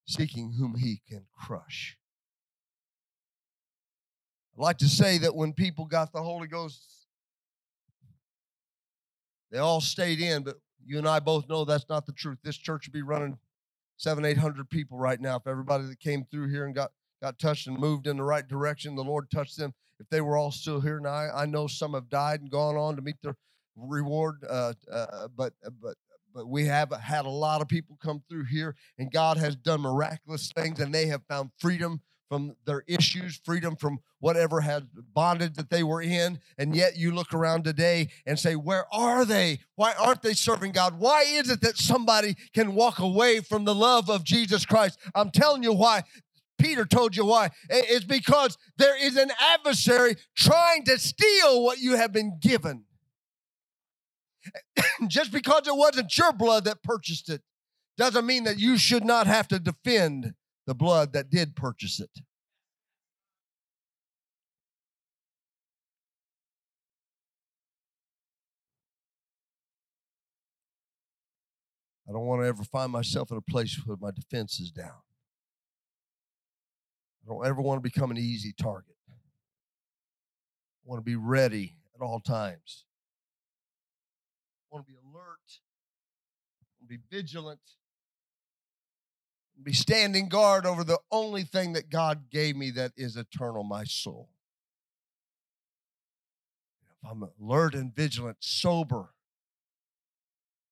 seeking 0.05 0.53
whom 0.57 0.75
he 0.75 1.01
can 1.07 1.25
crush. 1.37 1.97
I'd 4.57 4.61
like 4.61 4.77
to 4.79 4.89
say 4.89 5.19
that 5.19 5.35
when 5.35 5.53
people 5.53 5.85
got 5.85 6.11
the 6.11 6.21
Holy 6.21 6.47
Ghost, 6.47 6.83
they 9.51 9.59
all 9.59 9.81
stayed 9.81 10.19
in, 10.19 10.43
but 10.43 10.57
you 10.85 10.97
and 10.97 11.07
I 11.07 11.19
both 11.19 11.47
know 11.47 11.65
that's 11.65 11.87
not 11.89 12.05
the 12.05 12.13
truth. 12.13 12.39
This 12.43 12.57
church 12.57 12.87
would 12.87 12.93
be 12.93 13.01
running 13.01 13.37
seven, 13.97 14.25
eight 14.25 14.37
hundred 14.37 14.69
people 14.69 14.97
right 14.97 15.19
now 15.19 15.37
if 15.37 15.47
everybody 15.47 15.85
that 15.85 15.99
came 15.99 16.25
through 16.29 16.49
here 16.49 16.65
and 16.65 16.75
got 16.75 16.91
got 17.21 17.39
touched 17.39 17.67
and 17.67 17.77
moved 17.77 18.07
in 18.07 18.17
the 18.17 18.23
right 18.23 18.47
direction, 18.47 18.95
the 18.95 19.03
Lord 19.03 19.29
touched 19.31 19.57
them 19.57 19.73
if 19.99 20.09
they 20.09 20.21
were 20.21 20.37
all 20.37 20.51
still 20.51 20.79
here 20.81 20.99
now, 20.99 21.09
I 21.09 21.43
I 21.43 21.45
know 21.45 21.67
some 21.67 21.93
have 21.93 22.09
died 22.09 22.41
and 22.41 22.49
gone 22.49 22.75
on 22.77 22.95
to 22.95 23.01
meet 23.01 23.17
their 23.21 23.35
reward. 23.75 24.43
Uh, 24.49 24.73
uh, 24.91 25.27
but 25.35 25.53
but 25.63 25.73
but 25.81 25.95
but 26.33 26.47
we 26.47 26.65
have 26.65 26.91
had 26.91 27.25
a 27.25 27.29
lot 27.29 27.61
of 27.61 27.67
people 27.67 27.97
come 28.01 28.23
through 28.29 28.45
here, 28.45 28.75
and 28.97 29.11
God 29.11 29.37
has 29.37 29.55
done 29.55 29.81
miraculous 29.81 30.51
things, 30.55 30.79
and 30.79 30.93
they 30.93 31.07
have 31.07 31.21
found 31.27 31.51
freedom 31.59 32.01
from 32.29 32.55
their 32.65 32.83
issues, 32.87 33.41
freedom 33.43 33.75
from 33.75 33.99
whatever 34.19 34.61
had 34.61 34.87
bonded 35.13 35.55
that 35.55 35.71
they 35.71 35.83
were 35.83 36.01
in. 36.01 36.39
And 36.59 36.75
yet 36.75 36.97
you 36.97 37.11
look 37.11 37.33
around 37.33 37.63
today 37.63 38.09
and 38.25 38.37
say, 38.37 38.55
Where 38.55 38.85
are 38.93 39.25
they? 39.25 39.59
Why 39.75 39.93
aren't 39.99 40.21
they 40.21 40.33
serving 40.33 40.73
God? 40.73 40.99
Why 40.99 41.23
is 41.23 41.49
it 41.49 41.61
that 41.61 41.77
somebody 41.77 42.35
can 42.53 42.75
walk 42.75 42.99
away 42.99 43.41
from 43.41 43.65
the 43.65 43.75
love 43.75 44.09
of 44.09 44.23
Jesus 44.23 44.65
Christ? 44.65 44.99
I'm 45.15 45.31
telling 45.31 45.63
you 45.63 45.73
why. 45.73 46.03
Peter 46.59 46.85
told 46.85 47.15
you 47.15 47.25
why. 47.25 47.49
It's 47.69 48.05
because 48.05 48.57
there 48.77 49.01
is 49.01 49.17
an 49.17 49.31
adversary 49.55 50.15
trying 50.35 50.83
to 50.85 50.99
steal 50.99 51.63
what 51.63 51.79
you 51.79 51.95
have 51.95 52.11
been 52.11 52.37
given. 52.39 52.83
Just 55.07 55.31
because 55.31 55.67
it 55.67 55.75
wasn't 55.75 56.15
your 56.17 56.33
blood 56.33 56.65
that 56.65 56.83
purchased 56.83 57.29
it 57.29 57.41
doesn't 57.97 58.25
mean 58.25 58.45
that 58.45 58.57
you 58.59 58.77
should 58.77 59.03
not 59.03 59.27
have 59.27 59.47
to 59.49 59.59
defend 59.59 60.33
the 60.65 60.73
blood 60.73 61.13
that 61.13 61.29
did 61.29 61.55
purchase 61.55 61.99
it. 61.99 62.09
I 72.07 72.11
don't 72.11 72.25
want 72.25 72.41
to 72.41 72.47
ever 72.47 72.63
find 72.63 72.91
myself 72.91 73.29
in 73.29 73.37
a 73.37 73.41
place 73.41 73.79
where 73.85 73.97
my 73.99 74.11
defense 74.11 74.59
is 74.59 74.71
down. 74.71 74.97
I 77.29 77.33
don't 77.33 77.45
ever 77.45 77.61
want 77.61 77.77
to 77.77 77.89
become 77.89 78.09
an 78.09 78.17
easy 78.17 78.53
target. 78.59 78.95
I 79.09 79.13
want 80.85 80.99
to 80.99 81.05
be 81.05 81.15
ready 81.15 81.75
at 81.95 82.01
all 82.01 82.19
times. 82.19 82.85
I 84.71 84.75
want 84.75 84.87
to 84.87 84.91
be 84.91 84.97
alert. 84.97 85.39
I 86.59 86.65
want 86.79 86.81
to 86.81 86.87
be 86.87 86.97
vigilant 87.09 87.59
be 89.63 89.73
standing 89.73 90.29
guard 90.29 90.65
over 90.65 90.83
the 90.83 90.99
only 91.11 91.43
thing 91.43 91.73
that 91.73 91.89
God 91.89 92.29
gave 92.31 92.55
me 92.55 92.71
that 92.71 92.91
is 92.95 93.17
eternal, 93.17 93.63
my 93.63 93.83
soul. 93.83 94.29
If 96.89 97.09
I'm 97.09 97.23
alert 97.39 97.75
and 97.75 97.93
vigilant, 97.93 98.37
sober, 98.39 99.09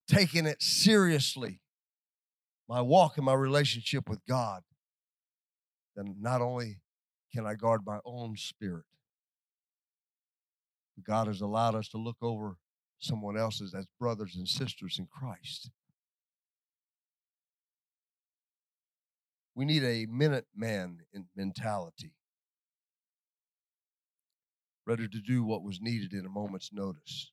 taking 0.08 0.46
it 0.46 0.62
seriously, 0.62 1.62
my 2.67 2.82
walk 2.82 3.17
and 3.17 3.26
my 3.26 3.34
relationship 3.34 4.10
with 4.10 4.26
God, 4.26 4.63
then 5.98 6.16
not 6.22 6.42
only 6.42 6.80
can 7.34 7.46
I 7.46 7.56
guard 7.56 7.82
my 7.86 8.00
own 8.06 8.38
spirit, 8.38 8.86
God 11.06 11.28
has 11.28 11.42
allowed 11.42 11.76
us 11.76 11.90
to 11.90 11.98
look 11.98 12.18
over 12.22 12.58
someone 13.00 13.38
else's 13.38 13.74
as 13.74 13.86
brothers 14.00 14.36
and 14.36 14.48
sisters 14.48 14.98
in 14.98 15.08
Christ. 15.08 15.70
We 19.56 19.66
need 19.66 19.84
a 19.84 20.06
minute 20.06 20.46
man 20.56 21.00
mentality, 21.36 22.14
ready 24.86 25.08
to 25.08 25.20
do 25.20 25.44
what 25.44 25.64
was 25.64 25.80
needed 25.82 26.14
in 26.14 26.26
a 26.26 26.30
moment's 26.30 26.70
notice. 26.72 27.32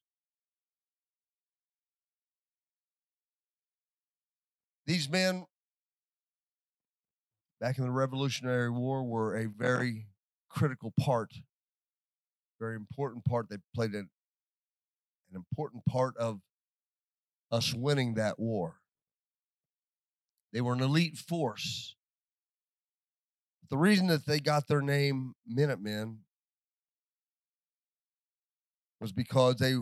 These 4.86 5.08
men 5.08 5.44
back 7.64 7.78
in 7.78 7.84
the 7.84 7.90
Revolutionary 7.90 8.68
War 8.68 9.02
were 9.02 9.38
a 9.38 9.46
very 9.46 10.04
critical 10.50 10.92
part, 11.00 11.32
very 12.60 12.76
important 12.76 13.24
part. 13.24 13.48
They 13.48 13.56
played 13.74 13.92
an, 13.92 14.10
an 15.30 15.34
important 15.34 15.86
part 15.86 16.14
of 16.18 16.40
us 17.50 17.72
winning 17.72 18.16
that 18.16 18.38
war. 18.38 18.80
They 20.52 20.60
were 20.60 20.74
an 20.74 20.82
elite 20.82 21.16
force. 21.16 21.96
The 23.70 23.78
reason 23.78 24.08
that 24.08 24.26
they 24.26 24.40
got 24.40 24.68
their 24.68 24.82
name 24.82 25.34
Minutemen 25.46 26.18
was 29.00 29.10
because 29.10 29.56
they 29.56 29.74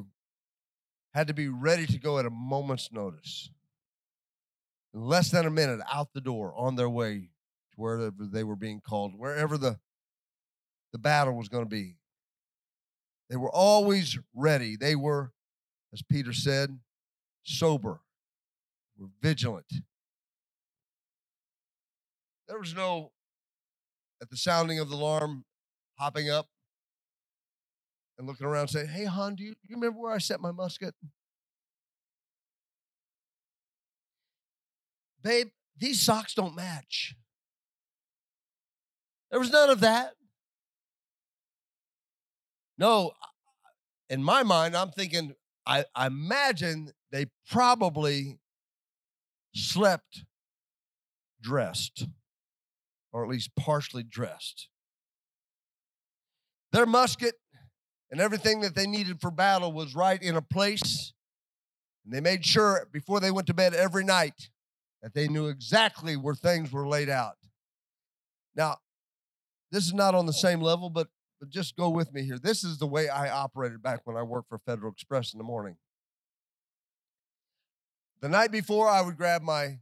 had 1.14 1.26
to 1.26 1.34
be 1.34 1.48
ready 1.48 1.86
to 1.86 1.98
go 1.98 2.20
at 2.20 2.26
a 2.26 2.30
moment's 2.30 2.92
notice. 2.92 3.50
In 4.94 5.00
less 5.00 5.32
than 5.32 5.46
a 5.46 5.50
minute, 5.50 5.80
out 5.92 6.10
the 6.14 6.20
door, 6.20 6.54
on 6.56 6.76
their 6.76 6.88
way 6.88 7.31
wherever 7.82 8.12
they 8.20 8.44
were 8.44 8.56
being 8.56 8.80
called, 8.80 9.12
wherever 9.18 9.58
the, 9.58 9.78
the 10.92 10.98
battle 10.98 11.34
was 11.36 11.48
going 11.48 11.64
to 11.64 11.68
be. 11.68 11.96
They 13.28 13.36
were 13.36 13.50
always 13.50 14.18
ready. 14.34 14.76
They 14.76 14.94
were, 14.94 15.32
as 15.92 16.02
Peter 16.02 16.32
said, 16.32 16.78
sober, 17.44 18.00
were 18.98 19.08
vigilant. 19.20 19.72
There 22.48 22.58
was 22.58 22.74
no 22.74 23.10
at 24.20 24.30
the 24.30 24.36
sounding 24.36 24.78
of 24.78 24.88
the 24.88 24.94
alarm, 24.94 25.44
hopping 25.98 26.30
up 26.30 26.46
and 28.18 28.26
looking 28.26 28.46
around 28.46 28.68
saying, 28.68 28.88
Hey, 28.88 29.04
hon, 29.04 29.34
do 29.34 29.42
you, 29.42 29.54
you 29.66 29.74
remember 29.74 29.98
where 29.98 30.12
I 30.12 30.18
set 30.18 30.40
my 30.40 30.52
musket? 30.52 30.94
Babe, 35.22 35.48
these 35.76 36.00
socks 36.00 36.34
don't 36.34 36.54
match. 36.54 37.16
There 39.32 39.40
was 39.40 39.50
none 39.50 39.70
of 39.70 39.80
that. 39.80 40.12
No, 42.76 43.12
in 44.10 44.22
my 44.22 44.42
mind, 44.42 44.76
I'm 44.76 44.90
thinking, 44.90 45.34
I, 45.66 45.86
I 45.94 46.06
imagine 46.06 46.92
they 47.10 47.26
probably 47.50 48.38
slept 49.54 50.24
dressed 51.40 52.06
or 53.10 53.24
at 53.24 53.30
least 53.30 53.56
partially 53.56 54.02
dressed. 54.02 54.68
Their 56.72 56.86
musket 56.86 57.34
and 58.10 58.20
everything 58.20 58.60
that 58.60 58.74
they 58.74 58.86
needed 58.86 59.20
for 59.20 59.30
battle 59.30 59.72
was 59.72 59.94
right 59.94 60.22
in 60.22 60.36
a 60.36 60.42
place. 60.42 61.14
And 62.04 62.12
they 62.12 62.20
made 62.20 62.44
sure 62.44 62.86
before 62.92 63.20
they 63.20 63.30
went 63.30 63.46
to 63.46 63.54
bed 63.54 63.72
every 63.72 64.04
night 64.04 64.50
that 65.02 65.14
they 65.14 65.26
knew 65.26 65.48
exactly 65.48 66.16
where 66.16 66.34
things 66.34 66.70
were 66.70 66.86
laid 66.86 67.08
out. 67.08 67.36
Now, 68.54 68.78
this 69.72 69.86
is 69.86 69.94
not 69.94 70.14
on 70.14 70.26
the 70.26 70.32
same 70.32 70.60
level, 70.60 70.90
but, 70.90 71.08
but 71.40 71.48
just 71.50 71.76
go 71.76 71.88
with 71.88 72.12
me 72.12 72.22
here. 72.22 72.38
This 72.38 72.62
is 72.62 72.78
the 72.78 72.86
way 72.86 73.08
I 73.08 73.30
operated 73.30 73.82
back 73.82 74.02
when 74.04 74.16
I 74.16 74.22
worked 74.22 74.48
for 74.48 74.58
Federal 74.58 74.92
Express 74.92 75.32
in 75.32 75.38
the 75.38 75.44
morning. 75.44 75.76
The 78.20 78.28
night 78.28 78.52
before, 78.52 78.88
I 78.88 79.00
would 79.00 79.16
grab 79.16 79.42
my 79.42 79.78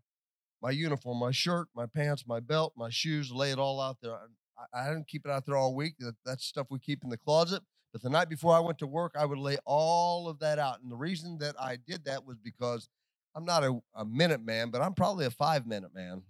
my 0.63 0.71
uniform, 0.71 1.19
my 1.19 1.31
shirt, 1.31 1.69
my 1.75 1.87
pants, 1.87 2.25
my 2.27 2.39
belt, 2.39 2.75
my 2.77 2.91
shoes, 2.91 3.33
lay 3.33 3.51
it 3.51 3.59
all 3.59 3.81
out 3.81 3.97
there. 4.03 4.13
I, 4.15 4.81
I 4.81 4.89
didn't 4.89 5.09
keep 5.09 5.25
it 5.25 5.31
out 5.31 5.47
there 5.47 5.57
all 5.57 5.75
week. 5.75 5.95
That, 5.99 6.17
that's 6.25 6.45
stuff 6.45 6.67
we 6.71 6.79
keep 6.79 7.03
in 7.03 7.11
the 7.11 7.17
closet. 7.17 7.63
But 7.93 8.03
the 8.03 8.11
night 8.11 8.29
before 8.29 8.55
I 8.55 8.61
went 8.61 8.79
to 8.79 8.87
work, 8.87 9.15
I 9.19 9.25
would 9.25 9.39
lay 9.39 9.57
all 9.65 10.29
of 10.29 10.39
that 10.41 10.59
out. 10.59 10.81
And 10.83 10.93
the 10.93 10.97
reason 10.97 11.39
that 11.39 11.57
I 11.59 11.77
did 11.77 12.05
that 12.05 12.25
was 12.27 12.37
because 12.39 12.89
I'm 13.35 13.45
not 13.45 13.65
a, 13.65 13.81
a 13.95 14.05
minute 14.05 14.45
man, 14.45 14.71
but 14.71 14.83
I'm 14.83 14.95
probably 14.95 15.27
a 15.27 15.31
five 15.31 15.67
minute 15.67 15.95
man. 15.95 16.23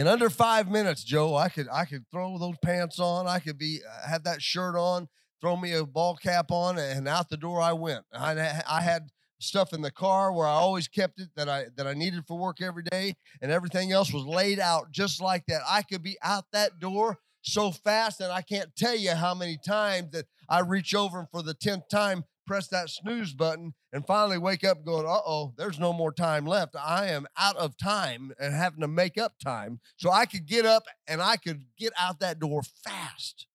In 0.00 0.06
under 0.06 0.30
five 0.30 0.70
minutes, 0.70 1.04
Joe, 1.04 1.36
I 1.36 1.50
could 1.50 1.68
I 1.70 1.84
could 1.84 2.06
throw 2.10 2.38
those 2.38 2.56
pants 2.64 2.98
on. 2.98 3.26
I 3.26 3.38
could 3.38 3.58
be 3.58 3.80
uh, 3.86 4.08
have 4.08 4.24
that 4.24 4.40
shirt 4.40 4.74
on, 4.74 5.10
throw 5.42 5.58
me 5.58 5.74
a 5.74 5.84
ball 5.84 6.16
cap 6.16 6.50
on, 6.50 6.78
and 6.78 7.06
out 7.06 7.28
the 7.28 7.36
door 7.36 7.60
I 7.60 7.74
went. 7.74 8.06
I, 8.10 8.62
I 8.66 8.80
had 8.80 9.10
stuff 9.40 9.74
in 9.74 9.82
the 9.82 9.90
car 9.90 10.32
where 10.32 10.46
I 10.46 10.52
always 10.52 10.88
kept 10.88 11.20
it 11.20 11.28
that 11.36 11.50
I 11.50 11.66
that 11.76 11.86
I 11.86 11.92
needed 11.92 12.24
for 12.26 12.38
work 12.38 12.62
every 12.62 12.84
day, 12.84 13.12
and 13.42 13.52
everything 13.52 13.92
else 13.92 14.10
was 14.10 14.24
laid 14.24 14.58
out 14.58 14.90
just 14.90 15.20
like 15.20 15.44
that. 15.48 15.60
I 15.68 15.82
could 15.82 16.02
be 16.02 16.16
out 16.22 16.44
that 16.54 16.80
door 16.80 17.18
so 17.42 17.70
fast 17.70 18.20
that 18.20 18.30
I 18.30 18.40
can't 18.40 18.74
tell 18.74 18.96
you 18.96 19.10
how 19.10 19.34
many 19.34 19.58
times 19.62 20.12
that 20.12 20.24
I 20.48 20.60
reach 20.60 20.94
over 20.94 21.18
and 21.18 21.28
for 21.30 21.42
the 21.42 21.52
tenth 21.52 21.88
time 21.90 22.24
press 22.50 22.66
that 22.66 22.90
snooze 22.90 23.32
button 23.32 23.74
and 23.92 24.04
finally 24.04 24.36
wake 24.36 24.64
up 24.64 24.84
going, 24.84 25.06
uh 25.06 25.20
oh, 25.24 25.54
there's 25.56 25.78
no 25.78 25.92
more 25.92 26.10
time 26.10 26.44
left. 26.44 26.74
I 26.74 27.06
am 27.06 27.28
out 27.38 27.56
of 27.56 27.76
time 27.76 28.32
and 28.40 28.52
having 28.52 28.80
to 28.80 28.88
make 28.88 29.16
up 29.16 29.34
time. 29.38 29.78
So 29.96 30.10
I 30.10 30.26
could 30.26 30.46
get 30.46 30.66
up 30.66 30.82
and 31.06 31.22
I 31.22 31.36
could 31.36 31.62
get 31.78 31.92
out 31.96 32.18
that 32.18 32.40
door 32.40 32.62
fast. 32.82 33.46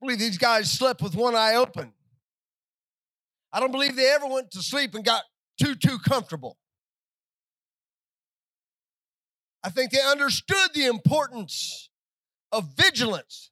I 0.00 0.06
believe 0.06 0.20
these 0.20 0.38
guys 0.38 0.70
slept 0.70 1.02
with 1.02 1.16
one 1.16 1.34
eye 1.34 1.56
open. 1.56 1.92
I 3.52 3.58
don't 3.58 3.72
believe 3.72 3.96
they 3.96 4.08
ever 4.08 4.28
went 4.28 4.52
to 4.52 4.62
sleep 4.62 4.94
and 4.94 5.04
got 5.04 5.24
too, 5.60 5.74
too 5.74 5.98
comfortable. 5.98 6.58
I 9.64 9.70
think 9.70 9.90
they 9.90 10.00
understood 10.00 10.70
the 10.74 10.86
importance 10.86 11.90
of 12.52 12.68
vigilance. 12.76 13.51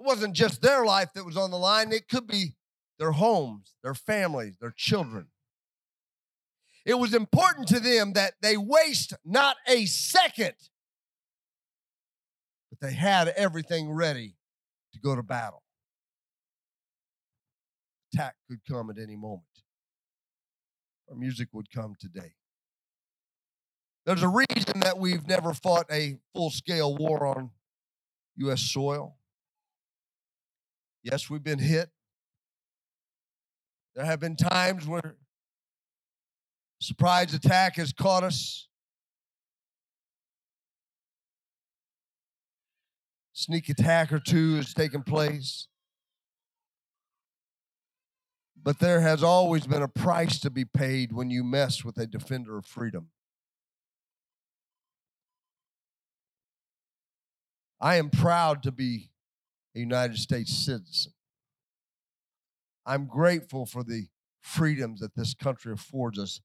It 0.00 0.06
wasn't 0.06 0.34
just 0.34 0.62
their 0.62 0.86
life 0.86 1.10
that 1.14 1.26
was 1.26 1.36
on 1.36 1.50
the 1.50 1.58
line, 1.58 1.92
it 1.92 2.08
could 2.08 2.26
be 2.26 2.54
their 2.98 3.12
homes, 3.12 3.74
their 3.82 3.94
families, 3.94 4.56
their 4.58 4.72
children. 4.74 5.26
It 6.86 6.94
was 6.94 7.12
important 7.12 7.68
to 7.68 7.80
them 7.80 8.14
that 8.14 8.32
they 8.40 8.56
waste 8.56 9.12
not 9.26 9.56
a 9.68 9.84
second, 9.84 10.54
but 12.70 12.80
they 12.80 12.94
had 12.94 13.28
everything 13.28 13.92
ready 13.92 14.36
to 14.94 15.00
go 15.00 15.14
to 15.14 15.22
battle. 15.22 15.62
attack 18.12 18.36
could 18.48 18.60
come 18.66 18.88
at 18.88 18.98
any 18.98 19.16
moment. 19.16 19.42
Our 21.10 21.16
music 21.16 21.48
would 21.52 21.70
come 21.70 21.94
today. 22.00 22.32
There's 24.06 24.22
a 24.22 24.28
reason 24.28 24.80
that 24.80 24.98
we've 24.98 25.26
never 25.28 25.52
fought 25.52 25.86
a 25.92 26.16
full 26.32 26.48
scale 26.50 26.96
war 26.96 27.26
on 27.26 27.50
U.S. 28.36 28.62
soil. 28.62 29.19
Yes, 31.02 31.30
we've 31.30 31.42
been 31.42 31.58
hit. 31.58 31.90
There 33.94 34.04
have 34.04 34.20
been 34.20 34.36
times 34.36 34.86
where 34.86 35.16
surprise 36.80 37.34
attack 37.34 37.76
has 37.76 37.92
caught 37.92 38.22
us. 38.22 38.68
Sneak 43.32 43.68
attack 43.70 44.12
or 44.12 44.18
two 44.18 44.56
has 44.56 44.74
taken 44.74 45.02
place. 45.02 45.66
But 48.62 48.78
there 48.78 49.00
has 49.00 49.22
always 49.22 49.66
been 49.66 49.82
a 49.82 49.88
price 49.88 50.38
to 50.40 50.50
be 50.50 50.66
paid 50.66 51.12
when 51.12 51.30
you 51.30 51.42
mess 51.42 51.82
with 51.82 51.96
a 51.96 52.06
defender 52.06 52.58
of 52.58 52.66
freedom. 52.66 53.08
I 57.80 57.96
am 57.96 58.10
proud 58.10 58.62
to 58.64 58.72
be 58.72 59.09
United 59.80 60.18
States 60.18 60.52
citizen. 60.52 61.12
I'm 62.86 63.06
grateful 63.06 63.66
for 63.66 63.84
the 63.84 64.06
freedoms 64.42 65.00
that 65.00 65.14
this 65.16 65.34
country 65.34 65.72
affords 65.72 66.18
us. 66.18 66.40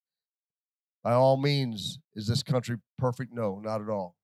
By 1.04 1.13
all 1.13 1.38
means, 1.38 2.00
is 2.15 2.28
this 2.28 2.43
country 2.43 2.78
perfect? 2.98 3.34
No, 3.34 3.60
not 3.63 3.82
at 3.82 3.89
all. 3.89 4.15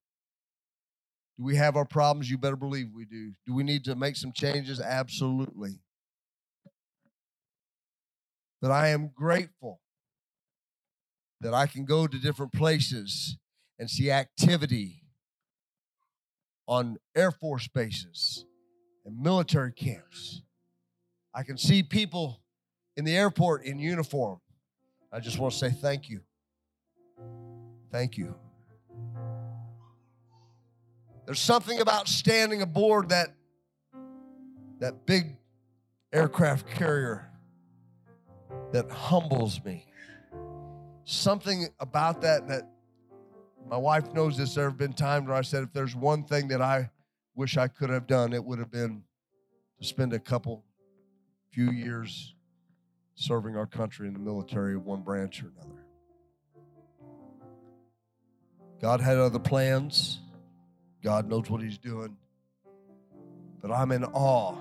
Do 1.38 1.44
we 1.44 1.56
have 1.56 1.76
our 1.76 1.84
problems? 1.86 2.30
You 2.30 2.38
better 2.38 2.56
believe 2.56 2.88
we 2.94 3.04
do. 3.06 3.32
Do 3.46 3.54
we 3.54 3.64
need 3.64 3.84
to 3.84 3.94
make 3.96 4.16
some 4.16 4.32
changes? 4.32 4.80
Absolutely. 4.80 5.80
But 8.62 8.70
I 8.72 8.88
am 8.88 9.10
grateful 9.14 9.80
that 11.40 11.54
I 11.54 11.66
can 11.66 11.84
go 11.84 12.06
to 12.06 12.18
different 12.18 12.52
places 12.52 13.38
and 13.78 13.90
see 13.90 14.10
activity 14.10 15.02
on 16.68 16.98
Air 17.16 17.32
Force 17.32 17.68
bases 17.68 18.46
and 19.04 19.20
military 19.20 19.72
camps. 19.72 20.42
I 21.34 21.42
can 21.42 21.56
see 21.56 21.82
people 21.82 22.40
in 22.96 23.04
the 23.04 23.16
airport 23.16 23.64
in 23.64 23.78
uniform. 23.78 24.40
I 25.12 25.20
just 25.20 25.38
want 25.38 25.52
to 25.52 25.58
say 25.58 25.70
thank 25.70 26.08
you. 26.08 26.20
Thank 27.90 28.16
you. 28.16 28.34
There's 31.26 31.40
something 31.40 31.80
about 31.80 32.08
standing 32.08 32.62
aboard 32.62 33.10
that 33.10 33.28
that 34.80 35.06
big 35.06 35.36
aircraft 36.12 36.66
carrier 36.66 37.30
that 38.72 38.90
humbles 38.90 39.64
me. 39.64 39.86
Something 41.04 41.68
about 41.78 42.22
that 42.22 42.48
that 42.48 42.68
my 43.68 43.76
wife 43.76 44.12
knows 44.12 44.36
this. 44.36 44.54
There 44.54 44.64
have 44.64 44.76
been 44.76 44.92
times 44.92 45.28
where 45.28 45.36
I 45.36 45.42
said, 45.42 45.62
if 45.62 45.72
there's 45.72 45.94
one 45.94 46.24
thing 46.24 46.48
that 46.48 46.60
I 46.60 46.90
wish 47.34 47.56
I 47.56 47.68
could 47.68 47.90
have 47.90 48.06
done, 48.06 48.32
it 48.32 48.44
would 48.44 48.58
have 48.58 48.70
been 48.70 49.02
to 49.80 49.86
spend 49.86 50.12
a 50.12 50.18
couple, 50.18 50.64
few 51.50 51.70
years 51.70 52.34
serving 53.14 53.56
our 53.56 53.66
country 53.66 54.06
in 54.06 54.14
the 54.14 54.18
military 54.18 54.74
of 54.74 54.84
one 54.84 55.02
branch 55.02 55.42
or 55.42 55.52
another. 55.56 55.84
God 58.80 59.00
had 59.00 59.16
other 59.16 59.38
plans. 59.38 60.18
God 61.02 61.28
knows 61.28 61.48
what 61.48 61.62
He's 61.62 61.78
doing. 61.78 62.16
But 63.60 63.70
I'm 63.70 63.92
in 63.92 64.04
awe 64.04 64.56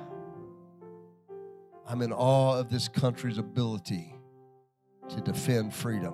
I'm 1.92 2.02
in 2.02 2.14
awe 2.14 2.58
of 2.58 2.70
this 2.70 2.88
country's 2.88 3.38
ability 3.38 4.16
to 5.10 5.20
defend 5.20 5.74
freedom. 5.74 6.14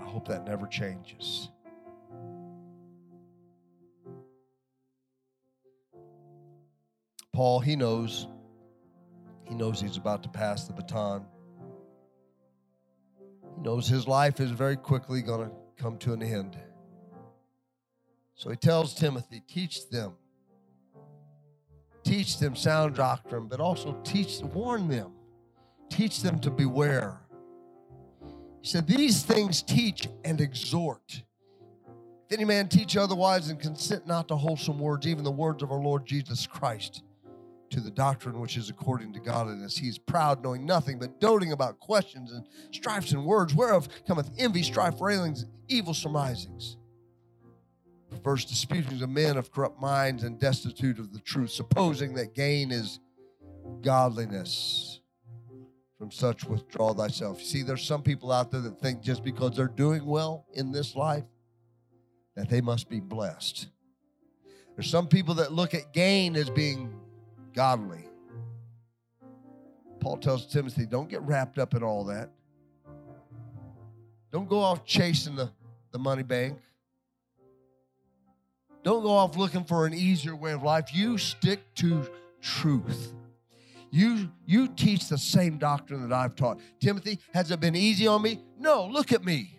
I 0.00 0.04
hope 0.04 0.28
that 0.28 0.46
never 0.46 0.64
changes. 0.68 1.50
Paul, 7.38 7.60
he 7.60 7.76
knows. 7.76 8.26
He 9.48 9.54
knows 9.54 9.80
he's 9.80 9.96
about 9.96 10.24
to 10.24 10.28
pass 10.28 10.66
the 10.66 10.72
baton. 10.72 11.24
He 13.54 13.62
knows 13.62 13.86
his 13.86 14.08
life 14.08 14.40
is 14.40 14.50
very 14.50 14.76
quickly 14.76 15.22
going 15.22 15.48
to 15.48 15.54
come 15.80 15.98
to 15.98 16.12
an 16.14 16.20
end. 16.20 16.58
So 18.34 18.50
he 18.50 18.56
tells 18.56 18.92
Timothy, 18.92 19.40
teach 19.46 19.88
them 19.88 20.14
teach 22.02 22.38
them 22.40 22.56
sound 22.56 22.96
doctrine, 22.96 23.46
but 23.46 23.60
also 23.60 23.96
teach, 24.02 24.40
warn 24.40 24.88
them, 24.88 25.12
teach 25.90 26.22
them 26.22 26.40
to 26.40 26.50
beware. 26.50 27.20
He 28.62 28.68
said, 28.68 28.88
These 28.88 29.22
things 29.22 29.62
teach 29.62 30.08
and 30.24 30.40
exhort. 30.40 31.22
If 32.26 32.32
any 32.32 32.44
man 32.44 32.68
teach 32.68 32.96
otherwise 32.96 33.48
and 33.48 33.60
consent 33.60 34.08
not 34.08 34.26
to 34.28 34.36
wholesome 34.36 34.80
words, 34.80 35.06
even 35.06 35.22
the 35.22 35.30
words 35.30 35.62
of 35.62 35.70
our 35.70 35.78
Lord 35.78 36.04
Jesus 36.04 36.44
Christ, 36.44 37.04
to 37.70 37.80
the 37.80 37.90
doctrine 37.90 38.40
which 38.40 38.56
is 38.56 38.70
according 38.70 39.12
to 39.12 39.20
godliness, 39.20 39.76
he 39.76 39.88
is 39.88 39.98
proud, 39.98 40.42
knowing 40.42 40.64
nothing, 40.64 40.98
but 40.98 41.20
doting 41.20 41.52
about 41.52 41.78
questions 41.80 42.32
and 42.32 42.46
strifes 42.70 43.12
and 43.12 43.24
words, 43.24 43.54
whereof 43.54 43.88
cometh 44.06 44.30
envy, 44.38 44.62
strife, 44.62 45.00
railings, 45.00 45.46
evil 45.68 45.94
surmisings 45.94 46.76
perverse 48.10 48.44
disputings 48.44 49.02
of 49.02 49.10
men 49.10 49.36
of 49.36 49.50
corrupt 49.50 49.80
minds 49.80 50.22
and 50.22 50.38
destitute 50.38 50.98
of 50.98 51.12
the 51.12 51.20
truth, 51.20 51.50
supposing 51.50 52.14
that 52.14 52.34
gain 52.34 52.70
is 52.70 53.00
godliness. 53.82 55.00
From 55.98 56.12
such 56.12 56.44
withdraw 56.44 56.94
thyself. 56.94 57.42
See, 57.42 57.64
there's 57.64 57.82
some 57.82 58.02
people 58.02 58.30
out 58.30 58.52
there 58.52 58.60
that 58.60 58.80
think 58.80 59.02
just 59.02 59.24
because 59.24 59.56
they're 59.56 59.66
doing 59.66 60.06
well 60.06 60.46
in 60.54 60.70
this 60.70 60.94
life, 60.94 61.24
that 62.36 62.48
they 62.48 62.60
must 62.60 62.88
be 62.88 63.00
blessed. 63.00 63.66
There's 64.76 64.88
some 64.88 65.08
people 65.08 65.34
that 65.34 65.52
look 65.52 65.74
at 65.74 65.92
gain 65.92 66.36
as 66.36 66.50
being 66.50 66.94
godly. 67.52 68.04
Paul 70.00 70.16
tells 70.16 70.46
Timothy, 70.46 70.86
don't 70.86 71.08
get 71.08 71.22
wrapped 71.22 71.58
up 71.58 71.74
in 71.74 71.82
all 71.82 72.04
that. 72.04 72.30
Don't 74.30 74.48
go 74.48 74.58
off 74.58 74.84
chasing 74.84 75.34
the, 75.34 75.50
the 75.90 75.98
money 75.98 76.22
bank. 76.22 76.58
Don't 78.82 79.02
go 79.02 79.10
off 79.10 79.36
looking 79.36 79.64
for 79.64 79.86
an 79.86 79.94
easier 79.94 80.36
way 80.36 80.52
of 80.52 80.62
life. 80.62 80.94
You 80.94 81.18
stick 81.18 81.60
to 81.76 82.08
truth. 82.40 83.12
You, 83.90 84.30
you 84.46 84.68
teach 84.68 85.08
the 85.08 85.18
same 85.18 85.58
doctrine 85.58 86.06
that 86.08 86.14
I've 86.14 86.36
taught. 86.36 86.60
Timothy, 86.78 87.18
has 87.32 87.50
it 87.50 87.58
been 87.58 87.74
easy 87.74 88.06
on 88.06 88.22
me? 88.22 88.40
No, 88.58 88.86
look 88.86 89.12
at 89.12 89.24
me. 89.24 89.58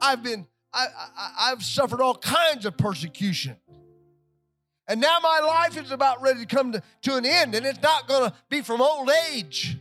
I've 0.00 0.22
been, 0.22 0.46
I, 0.72 0.86
I, 1.16 1.50
I've 1.50 1.64
suffered 1.64 2.00
all 2.00 2.14
kinds 2.14 2.66
of 2.66 2.76
persecution. 2.76 3.56
And 4.90 5.00
now 5.00 5.18
my 5.22 5.38
life 5.38 5.80
is 5.80 5.92
about 5.92 6.20
ready 6.20 6.40
to 6.40 6.46
come 6.46 6.72
to, 6.72 6.82
to 7.02 7.14
an 7.14 7.24
end, 7.24 7.54
and 7.54 7.64
it's 7.64 7.80
not 7.80 8.08
going 8.08 8.28
to 8.28 8.36
be 8.48 8.60
from 8.60 8.82
old 8.82 9.08
age. 9.30 9.78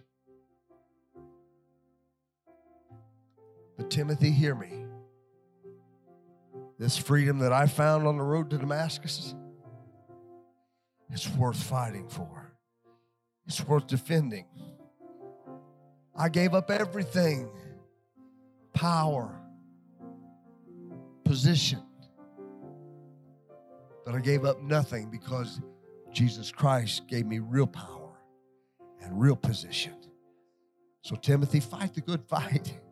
But 3.75 3.89
Timothy, 3.89 4.29
hear 4.29 4.53
me 4.53 4.69
this 6.77 6.95
freedom 6.95 7.39
that 7.39 7.51
I 7.51 7.65
found 7.65 8.05
on 8.05 8.17
the 8.17 8.23
road 8.23 8.51
to 8.51 8.59
Damascus, 8.59 9.33
it's 11.09 11.27
worth 11.27 11.61
fighting 11.61 12.07
for. 12.07 12.53
It's 13.47 13.65
worth 13.65 13.87
defending. 13.87 14.45
I 16.15 16.29
gave 16.29 16.53
up 16.53 16.69
everything 16.69 17.49
power, 18.73 19.41
position. 21.23 21.81
But 24.09 24.17
I 24.17 24.21
gave 24.21 24.43
up 24.43 24.59
nothing 24.63 25.11
because 25.11 25.61
Jesus 26.11 26.51
Christ 26.51 27.07
gave 27.07 27.27
me 27.27 27.37
real 27.37 27.67
power 27.67 28.17
and 29.03 29.21
real 29.21 29.35
position. 29.35 29.93
So, 31.03 31.15
Timothy, 31.15 31.59
fight 31.59 31.93
the 31.93 32.01
good 32.01 32.23
fight. 32.23 32.73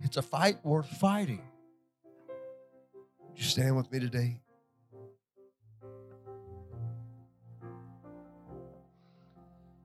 It's 0.00 0.16
a 0.16 0.22
fight 0.22 0.64
worth 0.64 0.86
fighting 0.86 1.42
you 3.38 3.44
stand 3.44 3.76
with 3.76 3.90
me 3.92 4.00
today? 4.00 4.40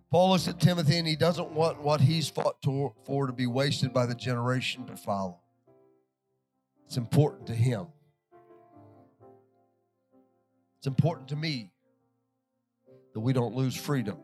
Paul 0.09 0.31
looks 0.31 0.47
at 0.47 0.59
Timothy 0.59 0.97
and 0.97 1.07
he 1.07 1.15
doesn't 1.15 1.51
want 1.51 1.81
what 1.81 2.01
he's 2.01 2.29
fought 2.29 2.61
to, 2.63 2.93
for 3.03 3.27
to 3.27 3.33
be 3.33 3.47
wasted 3.47 3.93
by 3.93 4.05
the 4.05 4.15
generation 4.15 4.85
to 4.85 4.95
follow. 4.95 5.39
It's 6.85 6.97
important 6.97 7.47
to 7.47 7.53
him. 7.53 7.87
It's 10.83 10.87
important 10.87 11.29
to 11.29 11.37
me 11.37 11.71
that 13.13 13.21
we 13.21 13.31
don't 13.31 13.55
lose 13.55 13.75
freedom. 13.75 14.17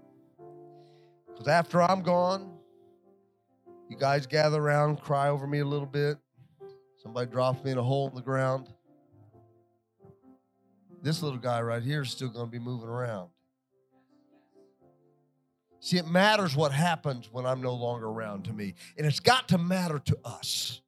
Because 1.28 1.48
after 1.48 1.82
I'm 1.82 2.02
gone, 2.02 2.52
you 3.90 3.96
guys 3.96 4.28
gather 4.28 4.62
around, 4.62 4.98
cry 5.02 5.30
over 5.30 5.48
me 5.48 5.60
a 5.60 5.66
little 5.66 5.88
bit. 5.88 6.18
Somebody 7.02 7.32
drops 7.32 7.64
me 7.64 7.72
in 7.72 7.78
a 7.78 7.84
hole 7.84 8.10
in 8.10 8.16
the 8.16 8.22
ground 8.22 8.68
this 11.02 11.22
little 11.22 11.40
guy 11.40 11.62
right 11.62 11.82
here 11.82 12.02
is 12.02 12.12
still 12.12 12.30
going 12.30 12.46
to 12.46 12.52
be 12.52 12.60
moving 12.60 12.90
around. 12.90 13.30
See, 15.80 15.98
it 15.98 16.08
matters 16.08 16.56
what 16.56 16.74
happens 16.74 17.30
when 17.32 17.46
I'm 17.46 17.62
no 17.62 17.74
longer 17.74 18.08
around 18.08 18.44
to 18.46 18.54
me. 18.54 18.76
And 18.98 19.08
it's 19.08 19.22
got 19.22 19.48
to 19.50 19.58
matter 19.58 20.00
to 20.00 20.18
us. 20.26 20.82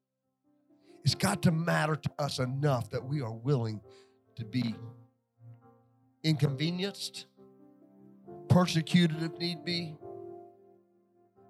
It's 1.05 1.15
got 1.15 1.41
to 1.43 1.51
matter 1.51 1.95
to 1.95 2.11
us 2.19 2.39
enough 2.39 2.89
that 2.89 3.03
we 3.03 3.21
are 3.21 3.31
willing 3.31 3.81
to 4.35 4.43
be 4.43 4.75
inconvenienced, 6.23 7.25
persecuted 8.47 9.21
if 9.23 9.37
need 9.37 9.63
be. 9.63 9.95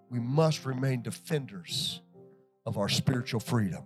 We 0.10 0.20
must 0.20 0.66
remain 0.66 1.02
defenders 1.02 2.02
of 2.66 2.78
our 2.78 2.90
spiritual 2.90 3.40
freedom. 3.40 3.84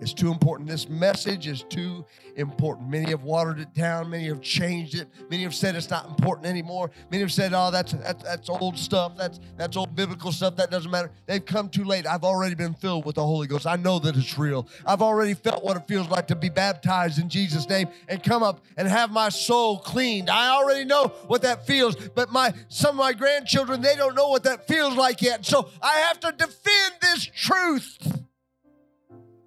It's 0.00 0.14
too 0.14 0.32
important. 0.32 0.68
This 0.68 0.88
message 0.88 1.46
is 1.46 1.62
too 1.62 2.04
important. 2.36 2.88
Many 2.88 3.10
have 3.10 3.22
watered 3.22 3.60
it 3.60 3.74
down. 3.74 4.10
Many 4.10 4.28
have 4.28 4.40
changed 4.40 4.94
it. 4.94 5.08
Many 5.30 5.42
have 5.42 5.54
said 5.54 5.74
it's 5.76 5.90
not 5.90 6.08
important 6.08 6.46
anymore. 6.46 6.90
Many 7.10 7.20
have 7.22 7.32
said, 7.32 7.52
"Oh, 7.52 7.70
that's 7.70 7.92
that's, 7.92 8.22
that's 8.24 8.48
old 8.48 8.78
stuff. 8.78 9.16
That's 9.16 9.40
that's 9.56 9.76
old 9.76 9.94
biblical 9.94 10.32
stuff. 10.32 10.56
That 10.56 10.70
doesn't 10.70 10.90
matter." 10.90 11.10
They've 11.26 11.44
come 11.44 11.68
too 11.68 11.84
late. 11.84 12.06
I've 12.06 12.24
already 12.24 12.54
been 12.54 12.72
filled 12.72 13.04
with 13.04 13.16
the 13.16 13.26
Holy 13.26 13.46
Ghost. 13.46 13.66
I 13.66 13.76
know 13.76 13.98
that 13.98 14.16
it's 14.16 14.38
real. 14.38 14.66
I've 14.86 15.02
already 15.02 15.34
felt 15.34 15.62
what 15.62 15.76
it 15.76 15.86
feels 15.86 16.08
like 16.08 16.26
to 16.28 16.36
be 16.36 16.48
baptized 16.48 17.18
in 17.18 17.28
Jesus' 17.28 17.68
name 17.68 17.88
and 18.08 18.22
come 18.22 18.42
up 18.42 18.64
and 18.78 18.88
have 18.88 19.10
my 19.10 19.28
soul 19.28 19.78
cleaned. 19.78 20.30
I 20.30 20.48
already 20.48 20.84
know 20.84 21.08
what 21.26 21.42
that 21.42 21.66
feels. 21.66 21.94
But 21.94 22.32
my 22.32 22.54
some 22.68 22.90
of 22.90 22.96
my 22.96 23.12
grandchildren, 23.12 23.82
they 23.82 23.96
don't 23.96 24.14
know 24.14 24.28
what 24.28 24.44
that 24.44 24.66
feels 24.66 24.96
like 24.96 25.20
yet. 25.20 25.44
So 25.44 25.68
I 25.82 25.98
have 26.08 26.20
to 26.20 26.32
defend 26.32 26.94
this 27.02 27.26
truth. 27.26 28.09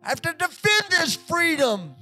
I 0.04 0.10
have 0.10 0.22
to 0.24 0.34
defend 0.34 0.84
this 0.90 1.16
freedom 1.16 1.96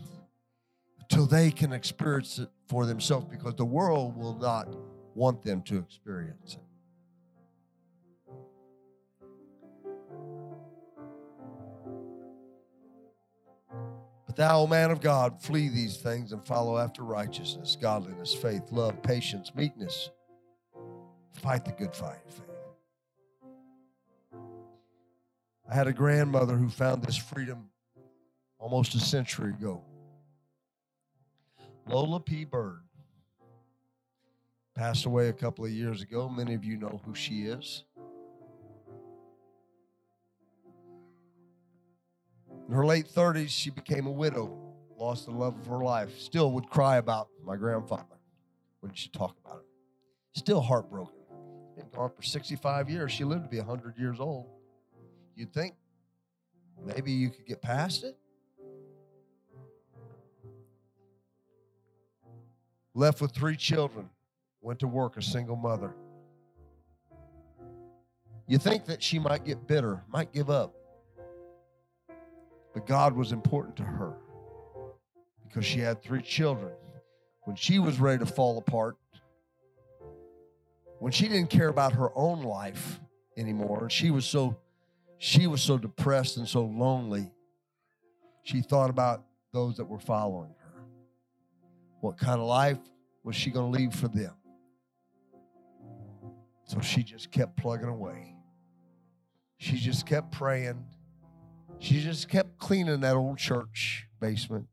until 1.00 1.28
they 1.28 1.52
can 1.52 1.72
experience 1.72 2.40
it 2.40 2.50
for 2.68 2.86
themselves 2.86 3.28
because 3.30 3.56
the 3.56 3.66
world 3.66 4.18
will 4.18 4.36
not 4.36 4.68
want 5.14 5.44
them 5.44 5.62
to 5.64 5.78
experience 5.78 6.54
it. 6.54 6.60
But 14.26 14.38
thou, 14.38 14.62
O 14.62 14.68
man 14.68 14.92
of 14.92 15.02
God, 15.02 15.42
flee 15.42 15.68
these 15.68 15.98
things 15.98 16.32
and 16.32 16.44
follow 16.44 16.78
after 16.78 17.04
righteousness, 17.04 17.78
godliness, 17.80 18.34
faith, 18.34 18.72
love, 18.72 19.04
patience, 19.04 19.52
meekness. 19.54 20.10
Fight 21.34 21.66
the 21.66 21.72
good 21.74 21.94
fight 21.94 22.20
of 22.26 22.34
faith. 22.34 22.46
I 25.70 25.76
had 25.76 25.88
a 25.88 25.94
grandmother 25.94 26.56
who 26.56 26.70
found 26.70 27.04
this 27.04 27.18
freedom 27.18 27.70
almost 28.62 28.94
a 28.94 29.00
century 29.00 29.50
ago. 29.50 29.82
Lola 31.88 32.20
P. 32.20 32.46
Bird 32.46 32.84
passed 34.76 35.06
away 35.06 35.30
a 35.30 35.34
couple 35.34 35.66
of 35.66 35.72
years 35.72 36.04
ago. 36.04 36.30
Many 36.30 36.54
of 36.54 36.64
you 36.64 36.78
know 36.78 37.02
who 37.04 37.16
she 37.16 37.42
is. 37.48 37.84
In 42.70 42.76
her 42.76 42.86
late 42.86 43.08
30s, 43.08 43.50
she 43.50 43.72
became 43.72 44.06
a 44.06 44.12
widow, 44.12 44.56
lost 44.96 45.26
the 45.26 45.32
love 45.32 45.60
of 45.60 45.66
her 45.66 45.84
life, 45.84 46.18
still 46.20 46.52
would 46.52 46.70
cry 46.70 46.98
about 46.98 47.30
my 47.44 47.56
grandfather 47.56 48.04
when 48.80 48.94
she 48.94 49.10
talked 49.10 49.40
about 49.44 49.58
him. 49.58 49.66
Still 50.36 50.62
heartbroken. 50.62 51.16
Been 51.76 51.88
gone 51.94 52.12
for 52.16 52.22
65 52.22 52.90
years. 52.90 53.12
She 53.12 53.24
lived 53.24 53.44
to 53.44 53.50
be 53.50 53.58
100 53.58 53.98
years 53.98 54.20
old. 54.20 54.48
You'd 55.36 55.52
think 55.52 55.74
maybe 56.86 57.12
you 57.12 57.32
could 57.32 57.46
get 57.46 57.62
past 57.62 58.04
it. 58.04 58.21
Left 62.94 63.22
with 63.22 63.32
three 63.32 63.56
children, 63.56 64.10
went 64.62 64.80
to 64.80 64.88
work, 64.88 65.18
a 65.18 65.22
single 65.22 65.56
mother. 65.56 65.94
You 68.48 68.58
think 68.58 68.86
that 68.86 69.02
she 69.02 69.18
might 69.20 69.46
get 69.46 69.68
bitter, 69.68 70.04
might 70.12 70.34
give 70.34 70.50
up. 70.50 70.76
But 72.74 72.86
God 72.86 73.16
was 73.16 73.32
important 73.32 73.76
to 73.78 73.84
her 73.84 74.14
because 75.48 75.66
she 75.66 75.80
had 75.80 76.02
three 76.02 76.22
children. 76.22 76.72
When 77.44 77.56
she 77.56 77.80
was 77.80 78.00
ready 78.00 78.20
to 78.20 78.26
fall 78.26 78.58
apart, 78.58 78.98
when 81.00 81.12
she 81.12 81.28
didn't 81.28 81.50
care 81.50 81.70
about 81.70 81.94
her 81.94 82.16
own 82.16 82.44
life 82.44 83.00
anymore, 83.36 83.90
she 83.90 84.12
was 84.12 84.26
so 84.26 84.58
she 85.18 85.48
was 85.48 85.62
so 85.62 85.78
depressed 85.78 86.38
and 86.38 86.48
so 86.48 86.64
lonely. 86.64 87.32
She 88.44 88.62
thought 88.62 88.90
about 88.90 89.24
those 89.54 89.78
that 89.78 89.86
were 89.86 90.00
following 90.00 90.54
what 92.02 92.18
kind 92.18 92.42
of 92.42 92.48
life 92.48 92.80
was 93.24 93.36
she 93.36 93.52
going 93.52 93.72
to 93.72 93.80
leave 93.80 93.94
for 93.94 94.08
them? 94.08 94.34
So 96.66 96.80
she 96.82 97.04
just 97.04 97.32
kept 97.32 97.58
plugging 97.58 97.90
away. 97.90 98.36
She 99.58 99.78
just 99.78 100.06
kept 100.06 100.32
praying. 100.32 100.84
She 101.80 102.02
just 102.02 102.30
kept 102.30 102.58
cleaning 102.58 103.02
that 103.02 103.16
old 103.16 103.38
church 103.38 104.08
basement 104.20 104.68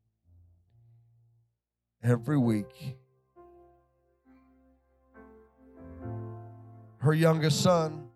every 2.03 2.37
week. 2.37 2.97
Her 6.97 7.13
youngest 7.13 7.61
son 7.61 8.07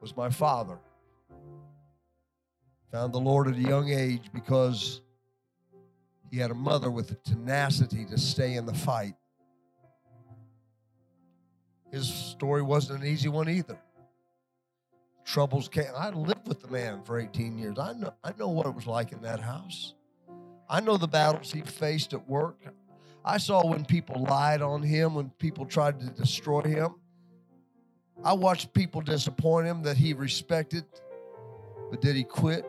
was 0.00 0.16
my 0.16 0.30
father. 0.30 0.78
Found 2.92 3.12
the 3.12 3.18
Lord 3.18 3.48
at 3.48 3.54
a 3.54 3.60
young 3.60 3.90
age 3.90 4.30
because 4.32 5.02
he 6.30 6.38
had 6.38 6.50
a 6.50 6.54
mother 6.54 6.90
with 6.90 7.08
the 7.08 7.14
tenacity 7.16 8.04
to 8.06 8.18
stay 8.18 8.54
in 8.54 8.66
the 8.66 8.74
fight. 8.74 9.14
His 11.90 12.12
story 12.12 12.62
wasn't 12.62 13.02
an 13.02 13.08
easy 13.08 13.28
one 13.28 13.48
either. 13.48 13.78
Troubles 15.24 15.68
came. 15.68 15.86
I 15.96 16.10
lived 16.10 16.46
with 16.46 16.60
the 16.60 16.68
man 16.68 17.02
for 17.02 17.18
18 17.18 17.58
years. 17.58 17.78
I 17.78 17.92
know, 17.94 18.12
I 18.22 18.32
know 18.38 18.48
what 18.48 18.66
it 18.66 18.74
was 18.74 18.86
like 18.86 19.12
in 19.12 19.22
that 19.22 19.40
house. 19.40 19.94
I 20.68 20.80
know 20.80 20.96
the 20.96 21.08
battles 21.08 21.52
he 21.52 21.62
faced 21.62 22.12
at 22.12 22.28
work. 22.28 22.58
I 23.24 23.38
saw 23.38 23.66
when 23.66 23.84
people 23.84 24.24
lied 24.28 24.62
on 24.62 24.82
him, 24.82 25.14
when 25.14 25.30
people 25.30 25.66
tried 25.66 25.98
to 26.00 26.06
destroy 26.06 26.62
him. 26.62 26.94
I 28.24 28.32
watched 28.32 28.72
people 28.72 29.00
disappoint 29.00 29.66
him 29.66 29.82
that 29.82 29.96
he 29.96 30.12
respected, 30.14 30.84
but 31.90 32.00
did 32.00 32.16
he 32.16 32.24
quit? 32.24 32.64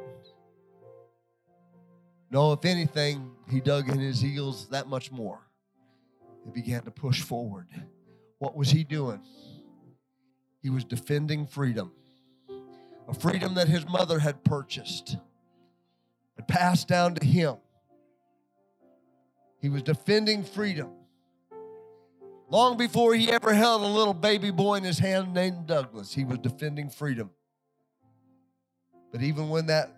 No, 2.29 2.51
if 2.51 2.65
anything, 2.65 3.31
he 3.49 3.61
dug 3.61 3.89
in 3.89 3.99
his 3.99 4.19
heels 4.19 4.67
that 4.69 4.87
much 4.87 5.11
more. 5.11 5.39
He 6.43 6.51
began 6.51 6.83
to 6.83 6.91
push 6.91 7.21
forward. 7.21 7.67
What 8.39 8.55
was 8.55 8.69
he 8.69 8.83
doing? 8.83 9.21
He 10.61 10.69
was 10.69 10.83
defending 10.83 11.47
freedom, 11.47 11.91
a 13.07 13.13
freedom 13.13 13.55
that 13.55 13.67
his 13.67 13.87
mother 13.87 14.19
had 14.19 14.43
purchased, 14.43 15.17
had 16.35 16.47
passed 16.47 16.87
down 16.87 17.15
to 17.15 17.25
him. 17.25 17.55
He 19.61 19.69
was 19.69 19.81
defending 19.83 20.43
freedom. 20.43 20.89
Long 22.49 22.77
before 22.77 23.13
he 23.13 23.29
ever 23.29 23.53
held 23.53 23.81
a 23.81 23.87
little 23.87 24.13
baby 24.13 24.51
boy 24.51 24.75
in 24.75 24.83
his 24.83 24.99
hand 24.99 25.33
named 25.33 25.67
Douglas, 25.67 26.13
he 26.13 26.23
was 26.23 26.37
defending 26.39 26.89
freedom. 26.89 27.31
But 29.11 29.21
even 29.21 29.49
when 29.49 29.67
that 29.67 29.96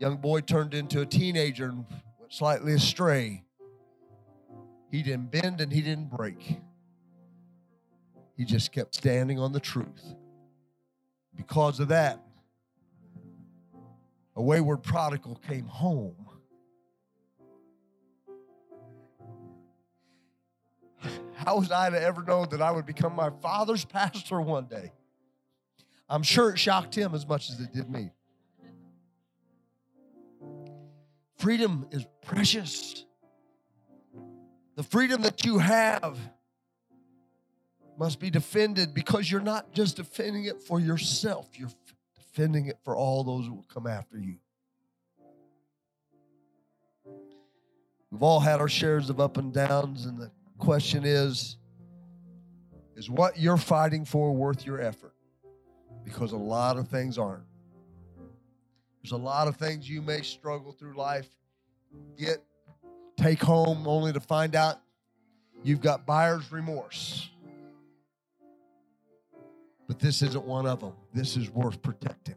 young 0.00 0.16
boy 0.16 0.40
turned 0.40 0.72
into 0.72 1.02
a 1.02 1.06
teenager 1.06 1.66
and 1.66 1.84
went 2.18 2.32
slightly 2.32 2.72
astray. 2.72 3.44
He 4.90 5.02
didn't 5.02 5.30
bend 5.30 5.60
and 5.60 5.70
he 5.70 5.82
didn't 5.82 6.10
break. 6.10 6.58
He 8.36 8.44
just 8.44 8.72
kept 8.72 8.94
standing 8.94 9.38
on 9.38 9.52
the 9.52 9.60
truth. 9.60 10.14
Because 11.36 11.78
of 11.78 11.88
that, 11.88 12.18
a 14.34 14.42
wayward 14.42 14.82
prodigal 14.82 15.38
came 15.46 15.66
home. 15.66 16.16
How 21.34 21.58
was 21.58 21.70
I 21.70 21.90
to 21.90 22.00
ever 22.00 22.22
know 22.22 22.46
that 22.46 22.60
I 22.60 22.70
would 22.70 22.86
become 22.86 23.14
my 23.14 23.30
father's 23.42 23.84
pastor 23.84 24.40
one 24.40 24.66
day? 24.66 24.92
I'm 26.08 26.22
sure 26.22 26.50
it 26.50 26.58
shocked 26.58 26.94
him 26.94 27.14
as 27.14 27.26
much 27.26 27.50
as 27.50 27.60
it 27.60 27.72
did 27.72 27.90
me. 27.90 28.10
Freedom 31.40 31.86
is 31.90 32.04
precious. 32.20 33.06
The 34.76 34.82
freedom 34.82 35.22
that 35.22 35.46
you 35.46 35.58
have 35.58 36.18
must 37.98 38.20
be 38.20 38.28
defended 38.28 38.92
because 38.92 39.30
you're 39.30 39.40
not 39.40 39.72
just 39.72 39.96
defending 39.96 40.44
it 40.44 40.60
for 40.60 40.78
yourself, 40.78 41.48
you're 41.58 41.70
defending 42.14 42.66
it 42.66 42.78
for 42.84 42.94
all 42.94 43.24
those 43.24 43.46
who 43.46 43.54
will 43.54 43.66
come 43.72 43.86
after 43.86 44.18
you. 44.18 44.36
We've 48.10 48.22
all 48.22 48.40
had 48.40 48.60
our 48.60 48.68
shares 48.68 49.08
of 49.08 49.18
up 49.18 49.38
and 49.38 49.50
downs, 49.50 50.04
and 50.04 50.18
the 50.18 50.30
question 50.58 51.04
is 51.06 51.56
is 52.96 53.08
what 53.08 53.38
you're 53.38 53.56
fighting 53.56 54.04
for 54.04 54.30
worth 54.34 54.66
your 54.66 54.78
effort? 54.78 55.14
Because 56.04 56.32
a 56.32 56.36
lot 56.36 56.76
of 56.76 56.88
things 56.88 57.16
aren't. 57.16 57.44
There's 59.02 59.12
a 59.12 59.16
lot 59.16 59.48
of 59.48 59.56
things 59.56 59.88
you 59.88 60.02
may 60.02 60.22
struggle 60.22 60.72
through 60.72 60.94
life, 60.94 61.28
get, 62.18 62.42
take 63.16 63.40
home 63.42 63.86
only 63.86 64.12
to 64.12 64.20
find 64.20 64.54
out 64.54 64.80
you've 65.62 65.80
got 65.80 66.06
buyer's 66.06 66.50
remorse. 66.52 67.30
but 69.90 69.98
this 69.98 70.22
isn't 70.22 70.44
one 70.44 70.66
of 70.66 70.78
them. 70.78 70.92
This 71.12 71.36
is 71.36 71.50
worth 71.50 71.82
protecting. 71.82 72.36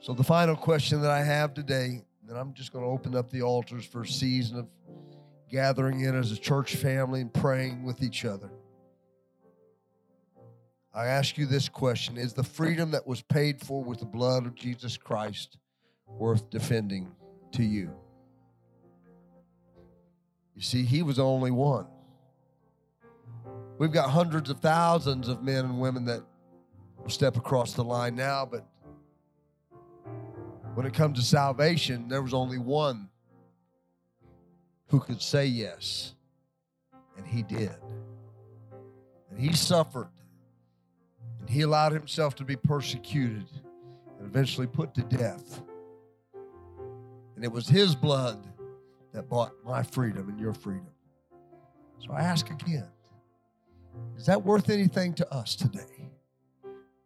So, 0.00 0.14
the 0.14 0.24
final 0.24 0.56
question 0.56 1.02
that 1.02 1.10
I 1.10 1.22
have 1.22 1.52
today, 1.52 2.02
then 2.26 2.36
I'm 2.38 2.54
just 2.54 2.72
going 2.72 2.86
to 2.86 2.90
open 2.90 3.14
up 3.14 3.30
the 3.30 3.42
altars 3.42 3.84
for 3.84 4.00
a 4.00 4.06
season 4.06 4.60
of 4.60 4.66
gathering 5.50 6.00
in 6.00 6.14
as 6.16 6.32
a 6.32 6.38
church 6.38 6.76
family 6.76 7.20
and 7.20 7.30
praying 7.30 7.84
with 7.84 8.02
each 8.02 8.24
other. 8.24 8.48
I 10.98 11.06
ask 11.06 11.38
you 11.38 11.46
this 11.46 11.68
question 11.68 12.16
Is 12.16 12.32
the 12.32 12.42
freedom 12.42 12.90
that 12.90 13.06
was 13.06 13.22
paid 13.22 13.60
for 13.60 13.84
with 13.84 14.00
the 14.00 14.04
blood 14.04 14.46
of 14.46 14.56
Jesus 14.56 14.96
Christ 14.96 15.56
worth 16.08 16.50
defending 16.50 17.12
to 17.52 17.62
you? 17.62 17.92
You 20.56 20.62
see, 20.62 20.82
he 20.82 21.04
was 21.04 21.20
only 21.20 21.52
one. 21.52 21.86
We've 23.78 23.92
got 23.92 24.10
hundreds 24.10 24.50
of 24.50 24.58
thousands 24.58 25.28
of 25.28 25.40
men 25.44 25.66
and 25.66 25.80
women 25.80 26.04
that 26.06 26.24
will 27.00 27.10
step 27.10 27.36
across 27.36 27.74
the 27.74 27.84
line 27.84 28.16
now, 28.16 28.44
but 28.44 28.66
when 30.74 30.84
it 30.84 30.94
comes 30.94 31.20
to 31.20 31.24
salvation, 31.24 32.08
there 32.08 32.22
was 32.22 32.34
only 32.34 32.58
one 32.58 33.08
who 34.88 34.98
could 34.98 35.22
say 35.22 35.46
yes, 35.46 36.14
and 37.16 37.24
he 37.24 37.44
did. 37.44 37.76
And 39.30 39.38
he 39.38 39.52
suffered, 39.52 40.08
he 41.48 41.62
allowed 41.62 41.92
himself 41.92 42.34
to 42.36 42.44
be 42.44 42.56
persecuted 42.56 43.48
and 44.18 44.26
eventually 44.26 44.66
put 44.66 44.94
to 44.94 45.02
death. 45.02 45.62
And 47.36 47.44
it 47.44 47.50
was 47.50 47.68
his 47.68 47.94
blood 47.94 48.46
that 49.12 49.28
bought 49.28 49.52
my 49.64 49.82
freedom 49.82 50.28
and 50.28 50.38
your 50.38 50.52
freedom. 50.52 50.90
So 51.98 52.12
I 52.12 52.20
ask 52.20 52.50
again 52.50 52.88
is 54.16 54.26
that 54.26 54.44
worth 54.44 54.70
anything 54.70 55.14
to 55.14 55.34
us 55.34 55.56
today? 55.56 56.10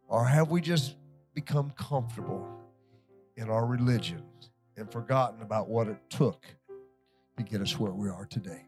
Or 0.09 0.25
have 0.27 0.51
we 0.51 0.61
just 0.61 0.97
become 1.35 1.71
comfortable 1.71 2.47
in 3.37 3.49
our 3.49 3.65
religion 3.65 4.23
and 4.77 4.91
forgotten 4.91 5.41
about 5.41 5.69
what 5.69 5.89
it 5.89 5.99
took 6.11 6.45
to 7.39 7.43
get 7.43 7.61
us 7.63 7.79
where 7.79 7.93
we 7.93 8.11
are 8.11 8.27
today? 8.27 8.67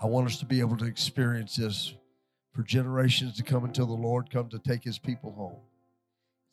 I 0.00 0.06
want 0.06 0.26
us 0.26 0.38
to 0.38 0.44
be 0.44 0.60
able 0.60 0.76
to 0.76 0.84
experience 0.84 1.56
this 1.56 1.94
for 2.52 2.62
generations 2.62 3.36
to 3.36 3.42
come 3.42 3.64
until 3.64 3.86
the 3.86 3.92
Lord 3.92 4.30
comes 4.30 4.52
to 4.52 4.58
take 4.58 4.84
his 4.84 4.98
people 4.98 5.32
home. 5.32 5.56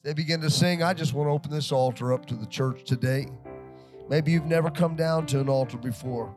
They 0.03 0.13
begin 0.13 0.39
to 0.41 0.49
sing. 0.49 0.81
I 0.81 0.93
just 0.93 1.13
want 1.13 1.27
to 1.27 1.31
open 1.31 1.51
this 1.51 1.71
altar 1.71 2.13
up 2.13 2.25
to 2.27 2.35
the 2.35 2.45
church 2.45 2.85
today. 2.85 3.27
Maybe 4.09 4.31
you've 4.31 4.45
never 4.45 4.69
come 4.69 4.95
down 4.95 5.25
to 5.27 5.41
an 5.41 5.49
altar 5.49 5.77
before. 5.77 6.33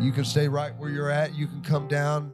You 0.00 0.12
can 0.12 0.24
stay 0.24 0.48
right 0.48 0.74
where 0.76 0.90
you're 0.90 1.10
at. 1.10 1.34
You 1.34 1.46
can 1.46 1.62
come 1.62 1.88
down, 1.88 2.32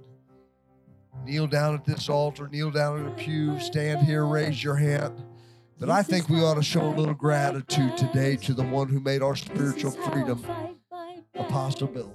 kneel 1.25 1.47
down 1.47 1.75
at 1.75 1.85
this 1.85 2.09
altar, 2.09 2.49
kneel 2.49 2.71
down 2.71 3.01
in 3.01 3.07
a 3.07 3.11
pew, 3.11 3.59
stand 3.61 4.07
here, 4.07 4.25
raise 4.25 4.63
your 4.63 4.77
hand. 4.77 5.23
But 5.79 5.91
I 5.91 6.03
think 6.03 6.29
we 6.29 6.41
ought 6.43 6.55
to 6.55 6.63
show 6.63 6.83
a 6.83 6.95
little 6.95 7.15
gratitude 7.15 7.97
today 7.97 8.37
to 8.37 8.55
the 8.55 8.63
one 8.63 8.89
who 8.89 9.01
made 9.01 9.21
our 9.21 9.35
spiritual 9.35 9.91
freedom 9.91 10.45
a 11.35 11.45
possibility. 11.45 12.15